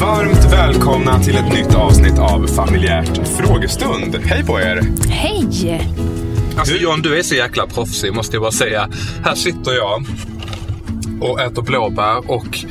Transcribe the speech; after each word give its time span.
Varmt 0.00 0.52
välkomna 0.52 1.20
till 1.20 1.36
ett 1.36 1.52
nytt 1.54 1.74
avsnitt 1.74 2.18
av 2.18 2.46
Familjärt 2.46 3.28
frågestund. 3.28 4.16
Hej 4.24 4.44
på 4.44 4.60
er! 4.60 4.82
Hej! 5.08 5.80
Alltså 6.56 6.74
John, 6.74 7.02
du 7.02 7.18
är 7.18 7.22
så 7.22 7.34
jäkla 7.34 7.66
proffsig 7.66 8.14
måste 8.14 8.36
jag 8.36 8.42
bara 8.42 8.52
säga. 8.52 8.88
Här 9.24 9.34
sitter 9.34 9.72
jag 9.72 10.04
och 11.20 11.40
äter 11.40 11.62
blåbär 11.62 12.30
och 12.30 12.64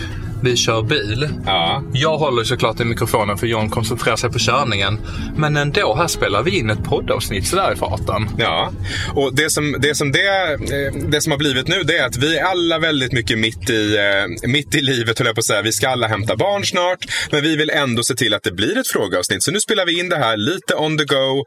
vi 0.43 0.57
kör 0.57 0.81
bil. 0.81 1.29
Ja. 1.45 1.83
Jag 1.93 2.17
håller 2.17 2.43
såklart 2.43 2.79
i 2.79 2.85
mikrofonen 2.85 3.37
för 3.37 3.47
John 3.47 3.69
koncentrerar 3.69 4.15
sig 4.15 4.31
på 4.31 4.39
körningen. 4.39 4.99
Men 5.37 5.57
ändå, 5.57 5.95
här 5.95 6.07
spelar 6.07 6.43
vi 6.43 6.59
in 6.59 6.69
ett 6.69 6.83
poddavsnitt 6.83 7.47
sådär 7.47 7.73
i 7.73 7.75
farten. 7.75 8.29
Ja, 8.37 8.71
och 9.15 9.35
det 9.35 9.49
som, 9.49 9.75
det, 9.79 9.95
som 9.95 10.11
det, 10.11 10.51
eh, 10.53 10.93
det 11.09 11.21
som 11.21 11.31
har 11.31 11.37
blivit 11.37 11.67
nu 11.67 11.83
det 11.83 11.97
är 11.97 12.05
att 12.05 12.17
vi 12.17 12.37
är 12.37 12.43
alla 12.43 12.79
väldigt 12.79 13.11
mycket 13.11 13.39
mitt 13.39 13.69
i, 13.69 13.97
eh, 13.97 14.49
mitt 14.49 14.75
i 14.75 14.81
livet, 14.81 15.19
höll 15.19 15.25
jag 15.27 15.35
på 15.35 15.39
att 15.39 15.45
säga. 15.45 15.61
Vi 15.61 15.71
ska 15.71 15.89
alla 15.89 16.07
hämta 16.07 16.35
barn 16.35 16.65
snart, 16.65 17.05
men 17.31 17.43
vi 17.43 17.55
vill 17.55 17.69
ändå 17.69 18.03
se 18.03 18.13
till 18.15 18.33
att 18.33 18.43
det 18.43 18.51
blir 18.51 18.77
ett 18.77 18.87
frågeavsnitt. 18.87 19.43
Så 19.43 19.51
nu 19.51 19.59
spelar 19.59 19.85
vi 19.85 19.99
in 19.99 20.09
det 20.09 20.17
här 20.17 20.37
lite 20.37 20.75
on 20.75 20.97
the 20.97 21.03
go. 21.05 21.45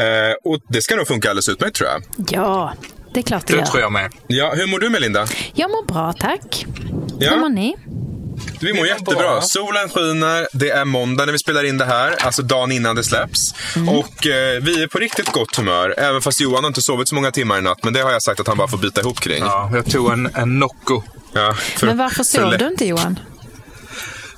Eh, 0.00 0.34
och 0.52 0.60
det 0.68 0.82
ska 0.82 0.96
nog 0.96 1.06
funka 1.08 1.28
alldeles 1.30 1.48
utmärkt 1.48 1.76
tror 1.76 1.88
jag. 1.90 2.02
Ja, 2.30 2.72
det 3.14 3.20
är 3.20 3.24
klart 3.24 3.46
det 3.46 3.52
Det 3.52 3.58
gör. 3.58 3.66
tror 3.66 3.80
jag 3.80 3.92
med. 3.92 4.10
Ja, 4.26 4.52
hur 4.56 4.66
mår 4.66 4.78
du 4.78 4.90
Melinda? 4.90 5.26
Jag 5.54 5.70
mår 5.70 5.86
bra, 5.86 6.12
tack. 6.12 6.66
Ja. 7.18 7.30
Hur 7.30 7.40
mår 7.40 7.48
ni? 7.48 7.76
Vi 8.60 8.72
mår 8.72 8.86
jättebra. 8.86 9.14
bra. 9.18 9.40
Solen 9.40 9.88
skiner, 9.88 10.48
det 10.52 10.70
är 10.70 10.84
måndag 10.84 11.24
när 11.26 11.32
vi 11.32 11.38
spelar 11.38 11.64
in 11.64 11.78
det 11.78 11.84
här, 11.84 12.16
alltså 12.24 12.42
dagen 12.42 12.72
innan 12.72 12.96
det 12.96 13.04
släpps. 13.04 13.54
Och 13.88 14.26
eh, 14.26 14.60
vi 14.62 14.82
är 14.82 14.86
på 14.86 14.98
riktigt 14.98 15.32
gott 15.32 15.56
humör, 15.56 15.94
även 15.98 16.20
fast 16.22 16.40
Johan 16.40 16.64
har 16.64 16.68
inte 16.68 16.82
sovit 16.82 17.08
så 17.08 17.14
många 17.14 17.30
timmar 17.30 17.58
i 17.58 17.62
natt. 17.62 17.84
Men 17.84 17.92
det 17.92 18.00
har 18.00 18.10
jag 18.12 18.22
sagt 18.22 18.40
att 18.40 18.46
han 18.46 18.56
bara 18.56 18.68
får 18.68 18.78
bita 18.78 19.00
ihop 19.00 19.20
kring. 19.20 19.38
Ja, 19.44 19.70
jag 19.74 19.86
tog 19.90 20.12
en, 20.12 20.30
en 20.34 20.58
Nocco. 20.58 21.02
Ja, 21.32 21.54
för- 21.54 21.86
Men 21.86 21.98
varför 21.98 22.16
för 22.16 22.22
sov 22.24 22.58
du 22.58 22.66
inte 22.68 22.84
Johan? 22.86 23.18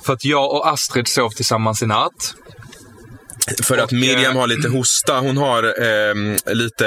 För 0.05 0.13
att 0.13 0.25
jag 0.25 0.51
och 0.51 0.67
Astrid 0.69 1.07
sov 1.07 1.29
tillsammans 1.29 1.81
i 1.83 1.85
natt. 1.85 2.35
För 3.63 3.77
att 3.77 3.83
Och, 3.85 3.93
Miriam 3.93 4.33
eh, 4.35 4.39
har 4.39 4.47
lite 4.47 4.69
hosta. 4.69 5.19
Hon 5.19 5.37
har 5.37 5.63
eh, 5.63 6.13
lite 6.53 6.85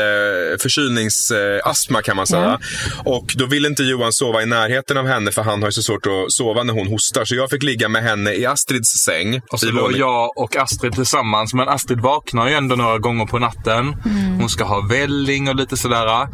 förkylningsastma 0.60 2.02
kan 2.02 2.16
man 2.16 2.26
säga. 2.26 2.58
Och 3.04 3.34
då 3.36 3.46
vill 3.46 3.66
inte 3.66 3.82
Johan 3.82 4.12
sova 4.12 4.42
i 4.42 4.46
närheten 4.46 4.96
av 4.96 5.06
henne 5.06 5.32
för 5.32 5.42
han 5.42 5.62
har 5.62 5.68
ju 5.68 5.72
så 5.72 5.82
svårt 5.82 6.06
att 6.06 6.32
sova 6.32 6.62
när 6.62 6.74
hon 6.74 6.86
hostar. 6.86 7.24
Så 7.24 7.34
jag 7.34 7.50
fick 7.50 7.62
ligga 7.62 7.88
med 7.88 8.02
henne 8.02 8.32
i 8.32 8.46
Astrids 8.46 8.88
säng. 8.90 9.40
Och 9.52 9.60
så 9.60 9.66
låg 9.66 9.82
våning- 9.84 9.98
jag 9.98 10.38
och 10.38 10.56
Astrid 10.56 10.92
tillsammans. 10.92 11.54
Men 11.54 11.68
Astrid 11.68 12.00
vaknar 12.00 12.48
ju 12.48 12.54
ändå 12.54 12.77
några 12.77 12.98
gånger 12.98 13.27
på 13.27 13.38
natten. 13.38 13.96
Hon 14.40 14.48
ska 14.48 14.64
ha 14.64 14.80
välling 14.80 15.48
och 15.48 15.54
lite 15.56 15.77
sådär. 15.77 16.28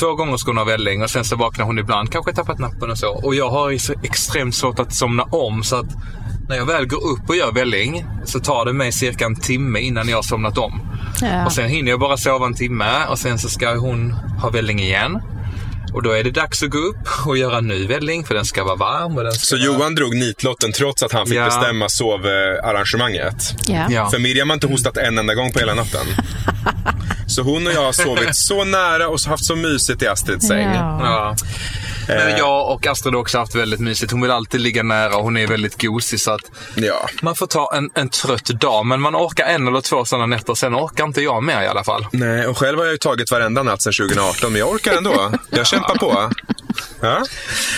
Två 0.00 0.14
gånger 0.14 0.36
ska 0.36 0.50
hon 0.50 0.58
ha 0.58 0.64
välling 0.64 1.02
och 1.02 1.10
sen 1.10 1.24
så 1.24 1.36
vaknar 1.36 1.64
hon 1.64 1.78
ibland. 1.78 2.12
Kanske 2.12 2.32
tappat 2.32 2.58
nappen 2.58 2.90
och 2.90 2.98
så. 2.98 3.08
Och 3.08 3.34
jag 3.34 3.50
har 3.50 3.70
ju 3.70 3.78
så 3.78 3.94
extremt 4.02 4.54
svårt 4.54 4.78
att 4.78 4.94
somna 4.94 5.22
om. 5.22 5.62
Så 5.64 5.76
att 5.76 5.86
när 6.48 6.56
jag 6.56 6.66
väl 6.66 6.86
går 6.86 7.04
upp 7.06 7.28
och 7.28 7.36
gör 7.36 7.52
välling 7.52 8.06
så 8.24 8.40
tar 8.40 8.64
det 8.64 8.72
mig 8.72 8.92
cirka 8.92 9.24
en 9.24 9.36
timme 9.36 9.80
innan 9.80 10.08
jag 10.08 10.16
har 10.16 10.22
somnat 10.22 10.58
om. 10.58 10.80
Ja. 11.22 11.46
Och 11.46 11.52
sen 11.52 11.68
hinner 11.68 11.90
jag 11.90 12.00
bara 12.00 12.16
sova 12.16 12.46
en 12.46 12.54
timme 12.54 12.90
och 13.08 13.18
sen 13.18 13.38
så 13.38 13.48
ska 13.48 13.74
hon 13.76 14.10
ha 14.12 14.50
välling 14.50 14.80
igen. 14.80 15.20
Och 15.94 16.02
då 16.02 16.10
är 16.10 16.24
det 16.24 16.30
dags 16.30 16.62
att 16.62 16.70
gå 16.70 16.78
upp 16.78 17.08
och 17.26 17.36
göra 17.38 17.58
en 17.58 17.68
ny 17.68 17.86
välling 17.86 18.24
för 18.24 18.34
den 18.34 18.44
ska 18.44 18.64
vara 18.64 18.76
varm. 18.76 19.16
Och 19.16 19.24
den 19.24 19.32
ska 19.32 19.40
Så 19.46 19.56
vara... 19.56 19.64
Johan 19.66 19.94
drog 19.94 20.16
nitlotten 20.16 20.72
trots 20.72 21.02
att 21.02 21.12
han 21.12 21.26
fick 21.26 21.36
Ja. 21.36 21.44
bestämma 21.44 21.88
sovarrangemanget. 21.88 23.54
Ja. 23.66 23.86
Ja. 23.90 24.10
För 24.10 24.18
Miriam 24.18 24.50
har 24.50 24.54
inte 24.54 24.66
hostat 24.66 24.96
en 24.96 25.18
enda 25.18 25.34
gång 25.34 25.52
på 25.52 25.58
hela 25.58 25.74
natten. 25.74 26.06
Så 27.26 27.42
hon 27.42 27.66
och 27.66 27.72
jag 27.72 27.82
har 27.84 27.92
sovit 27.92 28.36
så 28.36 28.64
nära 28.64 29.08
och 29.08 29.20
haft 29.20 29.44
så 29.44 29.56
mysigt 29.56 30.02
i 30.02 30.06
Astrids 30.08 30.48
säng. 30.48 30.68
Ja. 30.74 31.36
Ja. 32.08 32.14
Men 32.14 32.38
jag 32.38 32.70
och 32.70 32.86
Astrid 32.86 33.14
har 33.14 33.20
också 33.20 33.38
haft 33.38 33.54
väldigt 33.54 33.80
mysigt. 33.80 34.12
Hon 34.12 34.20
vill 34.20 34.30
alltid 34.30 34.60
ligga 34.60 34.82
nära 34.82 35.16
och 35.16 35.22
hon 35.24 35.36
är 35.36 35.46
väldigt 35.46 35.82
gosig. 35.82 36.20
Så 36.20 36.30
att 36.30 36.40
Ja. 36.74 37.06
man 37.22 37.34
får 37.34 37.46
ta 37.46 37.72
en, 37.76 37.90
en 37.94 38.08
trött 38.08 38.44
dag. 38.46 38.86
Men 38.86 39.00
man 39.00 39.16
orkar 39.16 39.44
en 39.46 39.68
eller 39.68 39.80
två 39.80 40.04
sådana 40.04 40.26
nätter. 40.26 40.54
Sen 40.54 40.74
orkar 40.76 41.04
inte 41.04 41.22
jag 41.22 41.42
mer 41.44 41.62
i 41.62 41.66
alla 41.66 41.84
fall. 41.84 42.06
Nej, 42.12 42.46
och 42.46 42.58
själv 42.58 42.78
har 42.78 42.84
jag 42.84 42.92
ju 42.92 42.98
tagit 42.98 43.30
varenda 43.30 43.62
natt 43.62 43.82
sedan 43.82 43.92
2018, 43.92 44.52
men 44.52 44.58
jag 44.60 44.70
orkar 44.70 44.96
ändå. 44.96 45.32
Jag 45.50 45.66
kämpar 45.66 45.94
på. 45.94 46.30
Ja. 47.00 47.26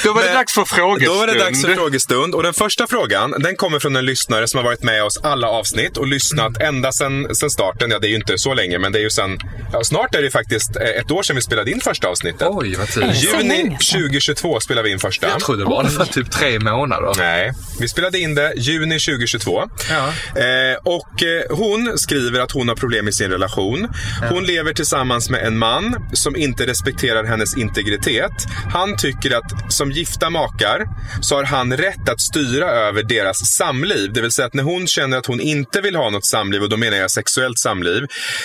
Då 0.04 0.12
var 0.12 0.20
det 0.20 0.26
Men- 0.26 0.36
dags 0.36 0.52
för 0.54 0.64
frågestund. 0.64 1.16
Då 1.16 1.18
var 1.18 1.26
det 1.26 1.38
dags 1.38 1.62
för 1.62 1.74
frågestund. 1.74 2.34
Och 2.34 2.42
den 2.42 2.54
första 2.54 2.86
frågan, 2.86 3.34
den 3.38 3.56
kommer 3.56 3.78
från 3.78 3.96
en 3.96 4.04
lyssnare 4.06 4.48
som 4.48 4.58
har 4.58 4.64
varit 4.64 4.82
med 4.82 5.04
oss 5.04 5.20
alla 5.22 5.48
avsnitt 5.48 5.96
och 5.96 6.06
lyssnat 6.06 6.60
ända 6.60 6.92
sedan, 6.92 7.34
starten. 7.34 7.90
Ja, 7.90 7.98
det 7.98 8.06
är 8.06 8.08
ju 8.08 8.16
inte 8.16 8.38
så 8.38 8.54
länge, 8.54 8.78
men 8.78 8.92
det 8.92 8.98
är 8.98 9.02
ju 9.02 9.10
sen, 9.10 9.38
ja, 9.72 9.84
snart 9.84 10.14
är 10.14 10.22
det 10.22 10.30
faktiskt 10.30 10.76
eh, 10.76 10.82
ett 10.82 11.10
år 11.10 11.22
sedan 11.22 11.36
vi 11.36 11.42
spelade 11.42 11.70
in 11.70 11.80
första 11.80 12.08
avsnittet. 12.08 12.48
Oj, 12.50 12.74
vad 12.78 12.88
tidigt. 12.88 13.22
Juni 13.24 13.48
länge 13.48 13.78
sedan. 13.80 14.00
2022 14.02 14.60
spelade 14.60 14.84
vi 14.88 14.92
in 14.92 14.98
första. 14.98 15.28
Jag 15.28 15.40
trodde 15.40 15.64
bara 15.64 15.82
det 15.82 15.98
var 15.98 16.04
typ 16.04 16.30
tre 16.30 16.58
månader. 16.58 17.12
Nej, 17.18 17.52
vi 17.80 17.88
spelade 17.88 18.18
in 18.18 18.34
det 18.34 18.52
juni 18.56 18.98
2022. 19.00 19.62
Ja. 19.90 20.06
Eh, 20.40 20.76
och 20.84 21.22
eh, 21.22 21.56
hon 21.56 21.98
skriver 21.98 22.40
att 22.40 22.52
hon 22.52 22.68
har 22.68 22.76
problem 22.76 23.08
i 23.08 23.12
sin 23.12 23.30
relation. 23.30 23.88
Hon 24.30 24.44
lever 24.44 24.72
tillsammans 24.74 25.30
med 25.30 25.46
en 25.46 25.58
man 25.58 25.96
som 26.12 26.36
inte 26.36 26.66
respekterar 26.66 27.24
hennes 27.24 27.56
integritet. 27.56 28.32
Han 28.72 28.83
han 28.84 28.96
tycker 28.96 29.36
att 29.36 29.72
som 29.72 29.90
gifta 29.90 30.30
makar 30.30 30.86
så 31.22 31.34
har 31.36 31.44
han 31.44 31.76
rätt 31.76 32.08
att 32.08 32.20
styra 32.20 32.70
över 32.70 33.02
deras 33.02 33.36
samliv. 33.56 34.12
Det 34.12 34.20
vill 34.20 34.30
säga 34.30 34.46
att 34.46 34.54
när 34.54 34.62
hon 34.62 34.86
känner 34.86 35.18
att 35.18 35.26
hon 35.26 35.40
inte 35.40 35.80
vill 35.80 35.96
ha 35.96 36.10
något 36.10 36.26
samliv, 36.26 36.62
och 36.62 36.68
då 36.68 36.76
menar 36.76 36.96
jag 36.96 37.10
sexuellt 37.10 37.58
samliv, 37.58 38.02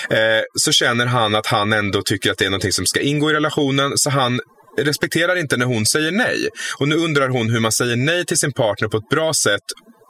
eh, 0.09 0.17
så 0.55 0.71
känner 0.71 1.05
han 1.05 1.35
att 1.35 1.47
han 1.47 1.73
ändå 1.73 2.01
tycker 2.01 2.31
att 2.31 2.37
det 2.37 2.45
är 2.45 2.49
någonting 2.49 2.71
som 2.71 2.85
ska 2.85 2.99
ingå 2.99 3.31
i 3.31 3.33
relationen. 3.33 3.91
Så 3.95 4.09
han 4.09 4.39
respekterar 4.77 5.35
inte 5.35 5.57
när 5.57 5.65
hon 5.65 5.85
säger 5.85 6.11
nej. 6.11 6.47
Och 6.79 6.87
nu 6.87 6.95
undrar 6.95 7.29
hon 7.29 7.49
hur 7.49 7.59
man 7.59 7.71
säger 7.71 7.95
nej 7.95 8.25
till 8.25 8.37
sin 8.37 8.53
partner 8.53 8.87
på 8.87 8.97
ett 8.97 9.09
bra 9.09 9.33
sätt 9.33 9.63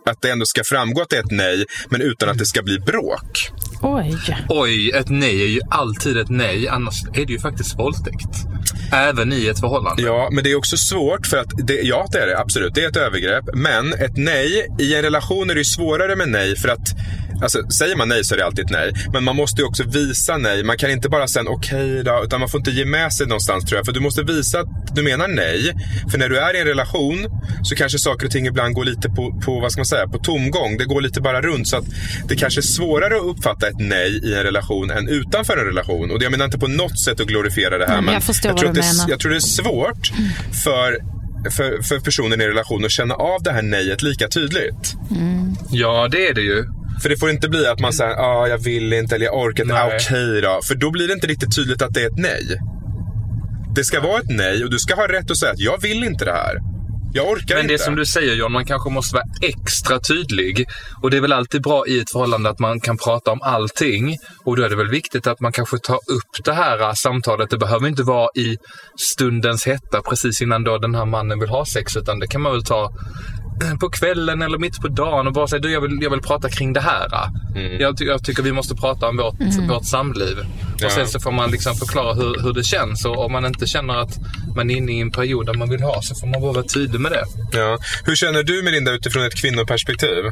att 0.10 0.22
det 0.22 0.30
ändå 0.30 0.46
ska 0.46 0.62
framgå 0.64 1.02
att 1.02 1.10
det 1.10 1.16
är 1.16 1.20
ett 1.20 1.32
nej, 1.32 1.66
men 1.90 2.02
utan 2.02 2.30
att 2.30 2.38
det 2.38 2.46
ska 2.46 2.62
bli 2.62 2.80
bråk. 2.80 3.52
Oj. 3.82 4.18
Oj, 4.50 4.92
ett 4.92 5.10
nej 5.10 5.44
är 5.44 5.48
ju 5.48 5.60
alltid 5.70 6.18
ett 6.18 6.30
nej. 6.30 6.68
Annars 6.68 7.04
är 7.14 7.26
det 7.26 7.34
ju 7.34 7.40
faktiskt 7.40 7.80
våldtäkt. 7.80 8.30
Även 8.92 9.34
i 9.34 9.48
ett 9.48 9.60
förhållande. 9.60 10.04
Ja, 10.04 10.30
men 10.32 10.44
det 10.44 10.52
är 10.52 10.56
också 10.56 10.78
svårt 10.78 11.28
för 11.28 11.38
att, 11.38 11.68
det, 11.68 11.74
ja 11.74 12.08
det 12.12 12.18
är 12.18 12.28
det 12.28 12.40
absolut, 12.40 12.76
det 12.76 12.84
är 12.84 12.90
ett 12.90 12.98
övergrepp. 12.98 13.46
Men 13.54 13.94
ett 13.94 14.18
nej, 14.18 14.68
i 14.80 14.96
en 14.96 15.02
relation 15.02 15.50
är 15.50 15.54
det 15.54 15.60
ju 15.60 15.66
svårare 15.66 16.16
med 16.16 16.30
nej 16.30 16.56
för 16.56 16.70
att 16.70 16.90
Alltså, 17.42 17.70
säger 17.70 17.96
man 17.96 18.10
nej 18.10 18.24
så 18.24 18.34
är 18.34 18.38
det 18.38 18.46
alltid 18.46 18.66
ett 18.66 18.72
nej. 18.72 18.94
Men 19.14 19.24
man 19.24 19.36
måste 19.36 19.62
ju 19.62 19.68
också 19.68 19.84
visa 19.84 20.38
nej. 20.38 20.64
Man 20.64 20.78
kan 20.78 20.92
inte 20.92 21.10
bara 21.10 21.28
säga 21.28 21.46
okej 21.48 22.04
då, 22.04 22.22
utan 22.26 22.40
man 22.40 22.50
får 22.50 22.60
inte 22.60 22.72
ge 22.72 22.86
med 22.86 23.14
sig 23.14 23.28
någonstans 23.28 23.66
tror 23.66 23.78
jag. 23.78 23.86
För 23.86 23.94
du 23.94 24.00
måste 24.00 24.24
visa 24.24 24.60
att 24.60 24.96
du 24.96 25.04
menar 25.04 25.28
nej. 25.28 25.74
För 26.12 26.18
när 26.18 26.30
du 26.30 26.38
är 26.40 26.56
i 26.56 26.60
en 26.60 26.68
relation 26.68 27.26
så 27.64 27.76
kanske 27.76 28.00
saker 28.00 28.26
och 28.26 28.32
ting 28.32 28.48
ibland 28.48 28.76
går 28.76 28.86
lite 28.86 29.10
på, 29.10 29.42
på 29.46 29.60
vad 29.60 29.72
ska 29.72 29.80
man 29.80 29.86
säga, 29.86 30.08
på 30.08 30.18
tomgång. 30.18 30.78
Det 30.78 30.86
går 30.86 31.02
lite 31.02 31.22
bara 31.22 31.42
runt. 31.42 31.68
Så 31.68 31.78
att 31.78 31.86
det 32.28 32.36
kanske 32.36 32.60
är 32.60 32.62
svårare 32.62 33.16
att 33.16 33.24
uppfatta 33.24 33.68
ett 33.68 33.80
nej 33.80 34.20
i 34.24 34.34
en 34.34 34.44
relation 34.44 34.92
än 34.92 35.10
utanför 35.10 35.58
en 35.58 35.66
relation. 35.66 36.12
Och 36.12 36.24
jag 36.24 36.32
menar 36.32 36.46
inte 36.46 36.60
på 36.60 36.68
något 36.68 37.00
sätt 37.00 37.20
att 37.20 37.28
glorifiera 37.28 37.78
det 37.78 37.86
här. 37.86 37.94
Nej, 37.94 38.02
men 38.06 38.14
men 38.14 38.14
jag 38.14 38.54
vad 38.54 38.64
tror 38.64 38.74
det. 38.74 39.12
Jag 39.12 39.20
tror 39.20 39.32
det 39.32 39.38
är 39.38 39.40
svårt 39.40 40.12
för 40.64 41.20
för, 41.52 41.82
för 41.82 42.00
personen 42.00 42.42
i 42.42 42.48
relation 42.48 42.86
att 42.86 42.92
känna 42.92 43.14
av 43.14 43.44
det 43.44 43.52
här 43.52 43.62
nejet 43.62 44.02
lika 44.02 44.28
tydligt. 44.28 44.96
Ja, 45.72 46.08
det 46.12 46.28
är 46.28 46.34
det 46.34 46.42
ju. 46.42 46.79
För 47.02 47.10
det 47.10 47.18
får 47.18 47.30
inte 47.30 47.50
bli 47.50 47.68
att 47.68 47.80
man 47.80 47.94
säger 47.94 48.12
ah, 48.12 48.48
jag 48.48 48.58
vill 48.58 48.94
inte 48.94 49.16
eller 49.16 49.26
jag 49.26 49.38
orkar 49.38 49.64
inte, 49.64 49.76
ah, 49.76 49.88
okej 49.88 50.42
då. 50.42 50.60
För 50.68 50.76
då 50.76 50.92
blir 50.92 51.08
det 51.08 51.14
inte 51.14 51.28
riktigt 51.28 51.56
tydligt 51.56 51.82
att 51.82 51.94
det 51.94 52.02
är 52.02 52.08
ett 52.08 52.18
nej. 52.18 52.58
Det 53.76 53.84
ska 53.84 54.02
vara 54.02 54.20
ett 54.20 54.30
nej 54.30 54.64
och 54.64 54.70
du 54.70 54.80
ska 54.80 54.96
ha 54.96 55.08
rätt 55.08 55.32
att 55.32 55.38
säga 55.38 55.52
att 55.52 55.60
jag 55.60 55.82
vill 55.82 56.04
inte 56.04 56.26
det 56.26 56.32
här. 56.34 56.56
Jag 57.14 57.30
orkar 57.30 57.56
Men 57.56 57.64
inte. 57.64 57.74
det 57.74 57.78
som 57.80 57.96
du 57.96 58.06
säger 58.06 58.36
John, 58.36 58.52
man 58.52 58.66
kanske 58.66 58.90
måste 58.90 59.16
vara 59.16 59.26
extra 59.42 60.00
tydlig. 60.00 60.68
Och 61.02 61.12
det 61.12 61.18
är 61.18 61.22
väl 61.22 61.34
alltid 61.34 61.62
bra 61.62 61.88
i 61.88 62.00
ett 62.00 62.12
förhållande 62.12 62.50
att 62.50 62.60
man 62.60 62.80
kan 62.80 62.98
prata 62.98 63.32
om 63.32 63.42
allting. 63.42 64.18
Och 64.46 64.56
då 64.56 64.64
är 64.64 64.70
det 64.70 64.76
väl 64.76 64.90
viktigt 64.90 65.28
att 65.28 65.40
man 65.40 65.52
kanske 65.52 65.78
tar 65.78 65.96
upp 65.96 66.46
det 66.46 66.54
här 66.54 66.82
äh, 66.82 66.94
samtalet. 66.94 67.50
Det 67.50 67.58
behöver 67.58 67.88
inte 67.88 68.04
vara 68.04 68.30
i 68.36 68.58
stundens 69.00 69.66
hetta 69.66 70.02
precis 70.02 70.42
innan 70.42 70.64
då 70.64 70.78
den 70.78 70.96
här 70.96 71.06
mannen 71.06 71.40
vill 71.40 71.50
ha 71.50 71.66
sex. 71.66 71.98
Utan 71.98 72.20
det 72.20 72.28
kan 72.28 72.42
man 72.42 72.52
väl 72.52 72.64
ta 72.64 72.92
på 73.80 73.90
kvällen 73.90 74.42
eller 74.42 74.58
mitt 74.58 74.82
på 74.82 74.88
dagen 74.88 75.28
och 75.28 75.34
bara 75.34 75.48
säga 75.48 75.60
du 75.60 75.72
jag 75.72 75.82
vill, 75.82 75.98
jag 76.02 76.10
vill 76.10 76.22
prata 76.22 76.50
kring 76.50 76.74
det 76.74 76.80
här. 76.82 77.08
Jag, 77.80 77.98
ty- 77.98 78.06
jag 78.06 78.24
tycker 78.24 78.44
vi 78.44 78.52
måste 78.52 78.76
prata 78.76 79.08
om 79.08 79.18
vårt, 79.18 79.36
vårt 79.70 79.86
samliv. 79.86 80.38
Ja. 80.80 80.86
Och 80.86 80.92
sen 80.92 81.08
så 81.08 81.20
får 81.20 81.32
man 81.32 81.52
liksom 81.52 81.76
förklara 81.76 82.14
hur, 82.14 82.44
hur 82.44 82.54
det 82.54 82.64
känns. 82.64 83.06
Och 83.06 83.26
om 83.26 83.32
man 83.32 83.46
inte 83.46 83.68
känner 83.68 83.96
att 83.98 84.18
man 84.56 84.70
är 84.70 84.76
inne 84.76 84.92
i 84.92 85.00
en 85.02 85.12
period 85.12 85.46
där 85.46 85.54
man 85.54 85.70
vill 85.70 85.82
ha 85.82 86.02
så 86.02 86.16
får 86.16 86.28
man 86.28 86.42
bara 86.42 86.52
vara 86.54 86.64
tydlig 86.64 87.02
med 87.02 87.12
det. 87.12 87.24
Ja. 87.60 87.78
Hur 88.06 88.16
känner 88.16 88.44
du 88.44 88.64
Melinda 88.64 88.92
utifrån 88.92 89.24
ett 89.24 89.36
kvinnoperspektiv? 89.42 90.24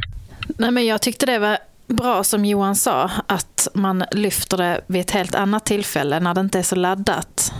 Nej, 0.57 0.71
men 0.71 0.85
jag 0.85 1.01
tyckte 1.01 1.25
det 1.25 1.39
var 1.39 1.57
bra 1.87 2.23
som 2.23 2.45
Johan 2.45 2.75
sa, 2.75 3.11
att 3.27 3.67
man 3.73 4.03
lyfter 4.11 4.57
det 4.57 4.81
vid 4.87 5.01
ett 5.01 5.11
helt 5.11 5.35
annat 5.35 5.65
tillfälle 5.65 6.19
när 6.19 6.33
det 6.33 6.41
inte 6.41 6.59
är 6.59 6.63
så 6.63 6.75
laddat. 6.75 7.53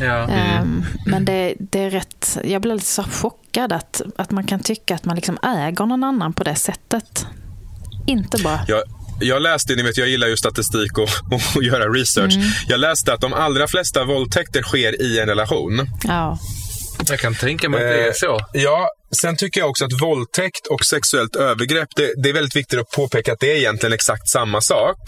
Ja. 0.00 0.28
Ehm, 0.28 0.84
Men 1.06 1.24
det, 1.24 1.54
det 1.58 1.78
är 1.80 1.90
rätt, 1.90 2.38
jag 2.44 2.62
blir 2.62 2.74
lite 2.74 2.86
så 2.86 3.02
chockad 3.02 3.72
att, 3.72 4.02
att 4.16 4.30
man 4.30 4.44
kan 4.44 4.60
tycka 4.60 4.94
att 4.94 5.04
man 5.04 5.16
liksom 5.16 5.38
äger 5.42 5.86
någon 5.86 6.04
annan 6.04 6.32
på 6.32 6.44
det 6.44 6.54
sättet. 6.54 7.26
Inte 8.06 8.42
bara. 8.42 8.60
Jag, 8.68 8.82
jag 9.20 9.42
läste, 9.42 9.74
ni 9.74 9.82
vet 9.82 9.96
jag 9.96 10.08
gillar 10.08 10.26
ju 10.26 10.36
statistik 10.36 10.98
och, 10.98 11.08
och 11.56 11.62
göra 11.62 11.88
research. 11.88 12.34
Mm. 12.34 12.46
Jag 12.68 12.80
läste 12.80 13.12
att 13.12 13.20
de 13.20 13.32
allra 13.32 13.66
flesta 13.68 14.04
våldtäkter 14.04 14.62
sker 14.62 15.02
i 15.02 15.18
en 15.20 15.26
relation. 15.26 15.86
Ja. 16.04 16.38
Jag 17.08 17.18
kan 17.18 17.34
tänka 17.34 17.68
mig 17.68 17.80
att 17.84 17.96
det 17.96 18.08
är 18.08 18.12
så. 18.12 18.36
Eh, 18.36 18.44
Ja, 18.52 18.88
sen 19.20 19.36
tycker 19.36 19.60
jag 19.60 19.70
också 19.70 19.84
att 19.84 20.00
våldtäkt 20.02 20.66
och 20.66 20.84
sexuellt 20.84 21.36
övergrepp, 21.36 21.88
det, 21.96 22.12
det 22.22 22.28
är 22.28 22.32
väldigt 22.32 22.56
viktigt 22.56 22.78
att 22.80 22.90
påpeka 22.90 23.32
att 23.32 23.40
det 23.40 23.52
är 23.52 23.56
egentligen 23.56 23.92
exakt 23.92 24.28
samma 24.28 24.60
sak. 24.60 24.98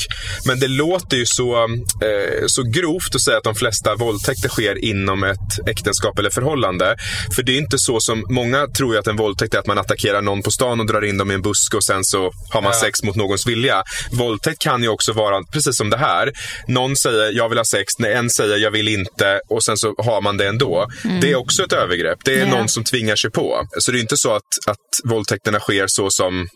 Men 0.47 0.61
det 0.61 0.69
låter 0.69 1.17
ju 1.17 1.27
så, 1.27 1.65
eh, 1.65 2.47
så 2.47 2.63
grovt 2.63 3.15
att 3.15 3.21
säga 3.21 3.37
att 3.37 3.45
de 3.45 3.55
flesta 3.55 3.95
våldtäkter 3.95 4.49
sker 4.49 4.85
inom 4.85 5.25
ett 5.25 5.69
äktenskap 5.69 6.19
eller 6.19 6.31
förhållande. 6.31 6.97
För 7.35 7.43
det 7.43 7.53
är 7.53 7.59
inte 7.59 7.79
så 7.79 8.01
som, 8.01 8.25
många 8.31 8.67
tror 8.67 8.93
ju 8.95 8.99
att 8.99 9.07
en 9.07 9.17
våldtäkt 9.17 9.55
är 9.55 9.59
att 9.59 9.67
man 9.67 9.79
attackerar 9.79 10.23
någon 10.23 10.43
på 10.43 10.51
stan 10.51 10.81
och 10.81 10.87
drar 10.87 11.05
in 11.05 11.19
dem 11.19 11.31
i 11.31 11.35
en 11.35 11.43
buske 11.43 11.77
och 11.77 11.85
sen 11.85 12.05
så 12.05 12.33
har 12.51 12.63
man 12.63 12.73
Ja. 12.75 12.81
sex 12.81 13.03
mot 13.03 13.17
någons 13.17 13.47
vilja. 13.47 13.83
Våldtäkt 14.13 14.59
kan 14.59 14.83
ju 14.83 14.89
också 14.89 15.13
vara 15.13 15.43
precis 15.53 15.77
som 15.77 15.91
det 15.91 15.97
här. 15.97 16.33
Någon 16.69 16.97
säger 16.97 17.33
jag 17.33 17.49
vill 17.49 17.59
ha 17.59 17.65
sex, 17.65 17.99
när 17.99 18.11
en 18.11 18.31
säger 18.31 18.57
jag 18.57 18.71
vill 18.71 18.89
inte 18.89 19.41
och 19.49 19.65
sen 19.65 19.77
så 19.77 19.95
har 19.99 20.21
man 20.21 20.37
det 20.37 20.49
ändå. 20.49 20.87
Det 21.21 21.31
är 21.31 21.37
också 21.37 21.65
ett 21.65 21.73
övergrepp. 21.73 22.19
Det 22.25 22.35
är 22.35 22.39
Ja. 22.39 22.47
någon 22.47 22.69
som 22.69 22.85
tvingar 22.85 23.17
sig 23.17 23.31
på. 23.31 23.67
Så 23.79 23.92
det 23.93 23.99
är 23.99 24.03
inte 24.03 24.17
så 24.17 24.35
att, 24.35 24.43
att 24.67 25.11
våldtäkterna 25.11 25.61
sker 25.61 25.85
så 25.87 26.11
som 26.11 26.49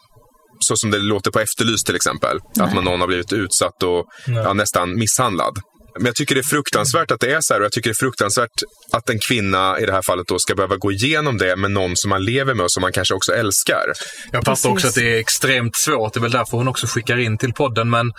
så 0.61 0.77
som 0.77 0.91
det 0.91 0.99
låter 0.99 1.31
på 1.31 1.41
Efterlyst 1.41 1.87
till 1.87 1.97
exempel. 1.97 2.39
Att 2.61 2.75
man 2.75 2.85
någon 2.85 3.01
har 3.01 3.07
blivit 3.07 3.33
utsatt 3.33 3.83
och 3.83 4.05
ja, 4.27 4.53
nästan 4.53 4.99
misshandlad. 4.99 5.59
Men 5.99 6.07
jag 6.07 6.15
tycker 6.15 6.35
det 6.35 6.41
är 6.41 6.43
fruktansvärt 6.43 7.11
att 7.11 7.21
det 7.21 7.33
är 7.33 7.41
så 7.41 7.55
här 7.55 7.61
och 7.61 7.65
jag 7.65 7.73
tycker 7.73 7.91
det 7.91 7.93
är 7.93 8.05
fruktansvärt 8.05 8.51
att 8.93 9.11
en 9.11 9.19
kvinna 9.19 9.81
i 9.81 9.87
det 9.87 9.93
här 9.93 10.03
fallet 10.03 10.27
då 10.27 10.39
ska 10.39 10.55
behöva 10.55 10.77
gå 10.77 10.93
igenom 10.93 11.39
det 11.39 11.57
med 11.57 11.71
någon 11.71 11.97
som 11.97 12.09
man 12.09 12.25
lever 12.25 12.55
med 12.55 12.65
och 12.65 12.73
som 12.73 12.81
man 12.81 12.93
kanske 12.93 13.15
också 13.15 13.33
älskar. 13.33 13.85
Jag 14.33 14.45
fattar 14.45 14.53
Precis. 14.53 14.67
också 14.67 14.87
att 14.87 14.95
det 14.95 15.15
är 15.15 15.21
extremt 15.21 15.77
svårt. 15.77 16.13
Det 16.13 16.19
är 16.19 16.23
väl 16.23 16.31
därför 16.31 16.57
hon 16.57 16.69
också 16.69 16.87
skickar 16.87 17.19
in 17.19 17.39
till 17.39 17.53
podden. 17.53 17.91
Men 17.91 18.13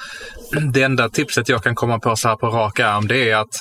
det 0.74 0.81
enda 0.81 1.10
tipset 1.10 1.50
jag 1.50 1.64
kan 1.64 1.75
komma 1.75 2.00
på 2.00 2.16
så 2.16 2.28
här 2.28 2.36
på 2.36 2.48
rak 2.48 2.80
arm 2.80 3.08
det 3.08 3.30
är 3.30 3.36
att, 3.36 3.56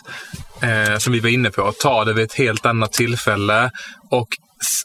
eh, 0.63 0.99
som 0.99 1.13
vi 1.13 1.21
var 1.21 1.29
inne 1.29 1.51
på, 1.51 1.73
ta 1.73 2.05
det 2.05 2.13
vid 2.13 2.25
ett 2.25 2.35
helt 2.35 2.67
annat 2.67 2.93
tillfälle 2.93 3.71
och 4.11 4.29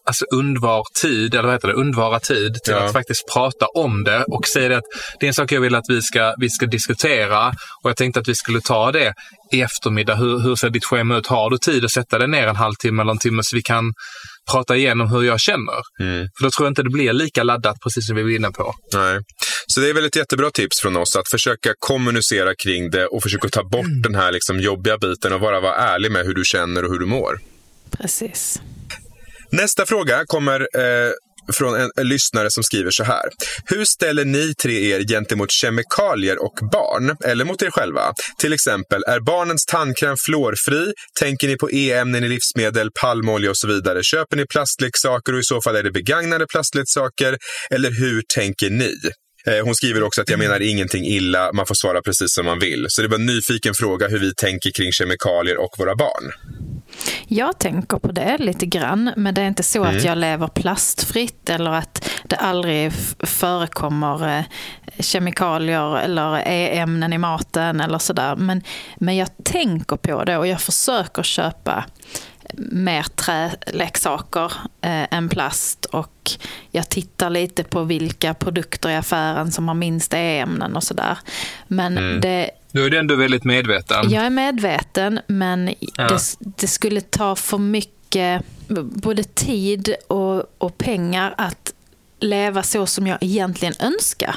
alltså 0.04 0.26
undvar 0.34 0.84
tid, 1.02 1.34
eller 1.34 1.44
vad 1.44 1.54
heter 1.54 1.68
det, 1.68 1.74
undvara 1.74 2.20
tid 2.20 2.54
till 2.64 2.74
Ja. 2.74 2.80
att 2.84 2.94
faktiskt 2.94 3.34
prata 3.34 3.66
om 3.66 4.04
det 4.04 4.24
och 4.24 4.48
säga 4.48 4.70
det 4.70 4.78
att 4.78 4.84
det 5.20 5.26
är 5.26 5.28
en 5.28 5.34
sak 5.34 5.52
jag 5.52 5.62
vill 5.62 5.76
att 5.76 5.86
vi 5.90 6.02
ska, 6.02 6.34
vi 6.40 6.50
ska 6.50 6.66
diskutera 6.66 7.48
och 7.84 7.90
jag 7.90 7.98
tänkte 7.98 8.20
att 8.20 8.28
vi 8.28 8.36
skulle 8.36 8.62
ta 8.62 8.92
det 8.92 9.14
i 9.52 9.62
eftermiddag. 9.62 10.16
Hur, 10.16 10.40
hur 10.40 10.56
ser 10.56 10.70
ditt 10.70 10.86
schema 10.86 11.18
ut? 11.18 11.28
Har 11.28 11.50
du 11.50 11.58
tid 11.58 11.86
att 11.86 11.92
sätta 11.92 12.18
dig 12.20 12.28
ner 12.28 12.48
en 12.48 12.56
halvtimme 12.56 13.02
eller 13.02 13.12
en 13.12 13.18
timme 13.18 13.44
så 13.44 13.56
vi 13.56 13.62
kan 13.62 13.94
prata 14.52 14.76
igenom 14.76 15.12
hur 15.12 15.24
jag 15.24 15.40
känner? 15.40 15.82
För 16.38 16.44
då 16.44 16.50
tror 16.50 16.66
jag 16.66 16.72
inte 16.72 16.84
det 16.84 16.90
blir 16.90 17.14
lika 17.14 17.44
laddat, 17.44 17.76
precis 17.84 18.08
som 18.08 18.16
vi 18.16 18.24
var 18.24 18.30
inne 18.30 18.52
på. 18.52 18.74
Nej. 18.94 19.20
Så 19.68 19.80
det 19.80 19.90
är 19.90 19.94
väl 19.94 20.06
ett 20.06 20.16
jättebra 20.16 20.50
tips 20.52 20.80
från 20.82 20.98
oss 20.98 21.16
att 21.16 21.30
försöka 21.30 21.74
kommunicera 21.80 22.56
kring 22.64 22.90
det 22.90 23.06
och 23.06 23.24
försöka 23.24 23.50
ta 23.50 23.64
bort 23.64 23.86
den 24.04 24.16
här 24.16 24.32
liksom 24.32 24.60
jobbiga 24.60 24.98
biten 24.98 25.34
och 25.34 25.40
bara 25.42 25.60
vara 25.60 25.76
ärlig 25.76 26.12
med 26.12 26.26
hur 26.26 26.34
du 26.34 26.44
känner 26.46 26.86
och 26.86 26.92
hur 26.92 27.00
du 27.00 27.06
mår. 27.06 27.40
Precis. 27.98 28.62
Nästa 29.52 29.86
fråga 29.86 30.24
kommer 30.26 30.60
eh, 30.60 31.12
från 31.54 31.76
en, 31.76 31.92
en 31.96 32.08
lyssnare 32.08 32.52
som 32.52 32.64
skriver 32.64 32.92
så 32.92 33.04
här. 33.04 33.26
Hur 33.66 33.86
ställer 33.86 34.26
ni 34.26 34.54
tre 34.54 34.92
er 34.92 35.04
gentemot 35.04 35.52
kemikalier 35.52 36.44
och 36.44 36.60
barn? 36.72 37.18
Eller 37.26 37.46
mot 37.46 37.62
er 37.62 37.72
själva? 37.72 38.14
Till 38.38 38.54
exempel, 38.54 39.04
är 39.08 39.20
barnens 39.20 39.66
tandkräm 39.66 40.16
fluorfri? 40.26 40.94
Tänker 41.20 41.48
ni 41.48 41.58
på 41.58 41.72
E-ämnen 41.72 42.24
i 42.24 42.30
livsmedel, 42.30 42.90
palmolja 43.02 43.50
och 43.50 43.58
så 43.58 43.68
vidare? 43.68 44.04
Köper 44.04 44.38
ni 44.38 44.46
plastleksaker 44.46 45.34
och 45.34 45.40
i 45.40 45.44
så 45.44 45.62
fall 45.62 45.76
är 45.76 45.84
det 45.84 45.92
begagnade 45.92 46.46
plastleksaker? 46.48 47.38
Eller 47.70 47.92
hur 47.92 48.24
tänker 48.36 48.70
ni? 48.70 48.94
Eh, 49.48 49.66
Hon 49.66 49.76
skriver 49.76 50.04
också 50.04 50.22
att 50.22 50.30
jag 50.30 50.40
menar 50.40 50.60
ingenting 50.62 51.06
illa, 51.06 51.52
man 51.54 51.66
får 51.66 51.76
svara 51.76 52.02
precis 52.02 52.34
som 52.34 52.46
man 52.46 52.60
vill. 52.60 52.86
Så 52.90 53.02
det 53.02 53.08
var 53.08 53.16
en 53.16 53.26
nyfiken 53.26 53.74
fråga 53.74 54.08
hur 54.08 54.20
vi 54.20 54.34
tänker 54.36 54.72
kring 54.72 54.92
kemikalier 54.92 55.58
och 55.58 55.76
våra 55.80 55.96
barn. 55.96 56.32
Jag 57.28 57.60
tänker 57.60 57.98
på 57.98 58.12
det 58.12 58.38
lite 58.38 58.66
grann, 58.66 59.12
men 59.18 59.34
det 59.34 59.42
är 59.42 59.48
inte 59.48 59.64
så 59.64 59.84
Mm. 59.84 59.98
att 59.98 60.04
jag 60.04 60.18
lever 60.18 60.48
plastfritt 60.48 61.50
eller 61.50 61.72
att 61.72 62.10
det 62.24 62.36
aldrig 62.36 62.92
förekommer 63.20 64.38
eh, 64.38 64.44
kemikalier 65.00 65.98
eller 65.98 66.36
E-ämnen 66.48 67.14
i 67.14 67.18
maten 67.18 67.82
eller 67.82 67.98
sådär. 67.98 68.36
Men, 68.36 68.62
men 68.98 69.18
jag 69.18 69.30
tänker 69.44 69.96
på 69.96 70.24
det 70.24 70.38
och 70.38 70.48
jag 70.48 70.62
försöker 70.62 71.24
köpa 71.24 71.86
mer 72.58 73.04
träleksaker 73.04 74.54
eh, 74.82 75.14
än 75.14 75.30
plast 75.30 75.86
och 75.86 76.21
jag 76.72 76.90
tittar 76.90 77.30
lite 77.30 77.64
på 77.64 77.84
vilka 77.84 78.34
produkter 78.34 78.90
i 78.90 78.96
affären 78.96 79.52
som 79.52 79.68
har 79.68 79.76
minst 79.76 80.14
E-ämnen 80.14 80.76
och 80.76 80.84
sådär. 80.84 81.18
Men 81.68 81.98
Mm. 81.98 82.22
det, 82.22 82.50
Du 82.72 82.86
är 82.86 82.90
du 82.90 82.98
ändå 82.98 83.16
väldigt 83.16 83.44
medveten. 83.44 84.10
jag 84.12 84.26
är 84.26 84.30
medveten, 84.30 85.20
men 85.28 85.74
Ja. 85.98 86.08
det, 86.08 86.20
det 86.40 86.68
skulle 86.68 87.02
ta 87.02 87.36
för 87.36 87.58
mycket 87.58 88.44
både 88.84 89.24
tid 89.24 89.96
och, 90.08 90.44
och 90.58 90.78
pengar 90.78 91.34
att 91.38 91.74
leva 92.20 92.64
så 92.64 92.86
som 92.86 93.08
jag 93.08 93.18
egentligen 93.22 93.74
önskar. 93.80 94.36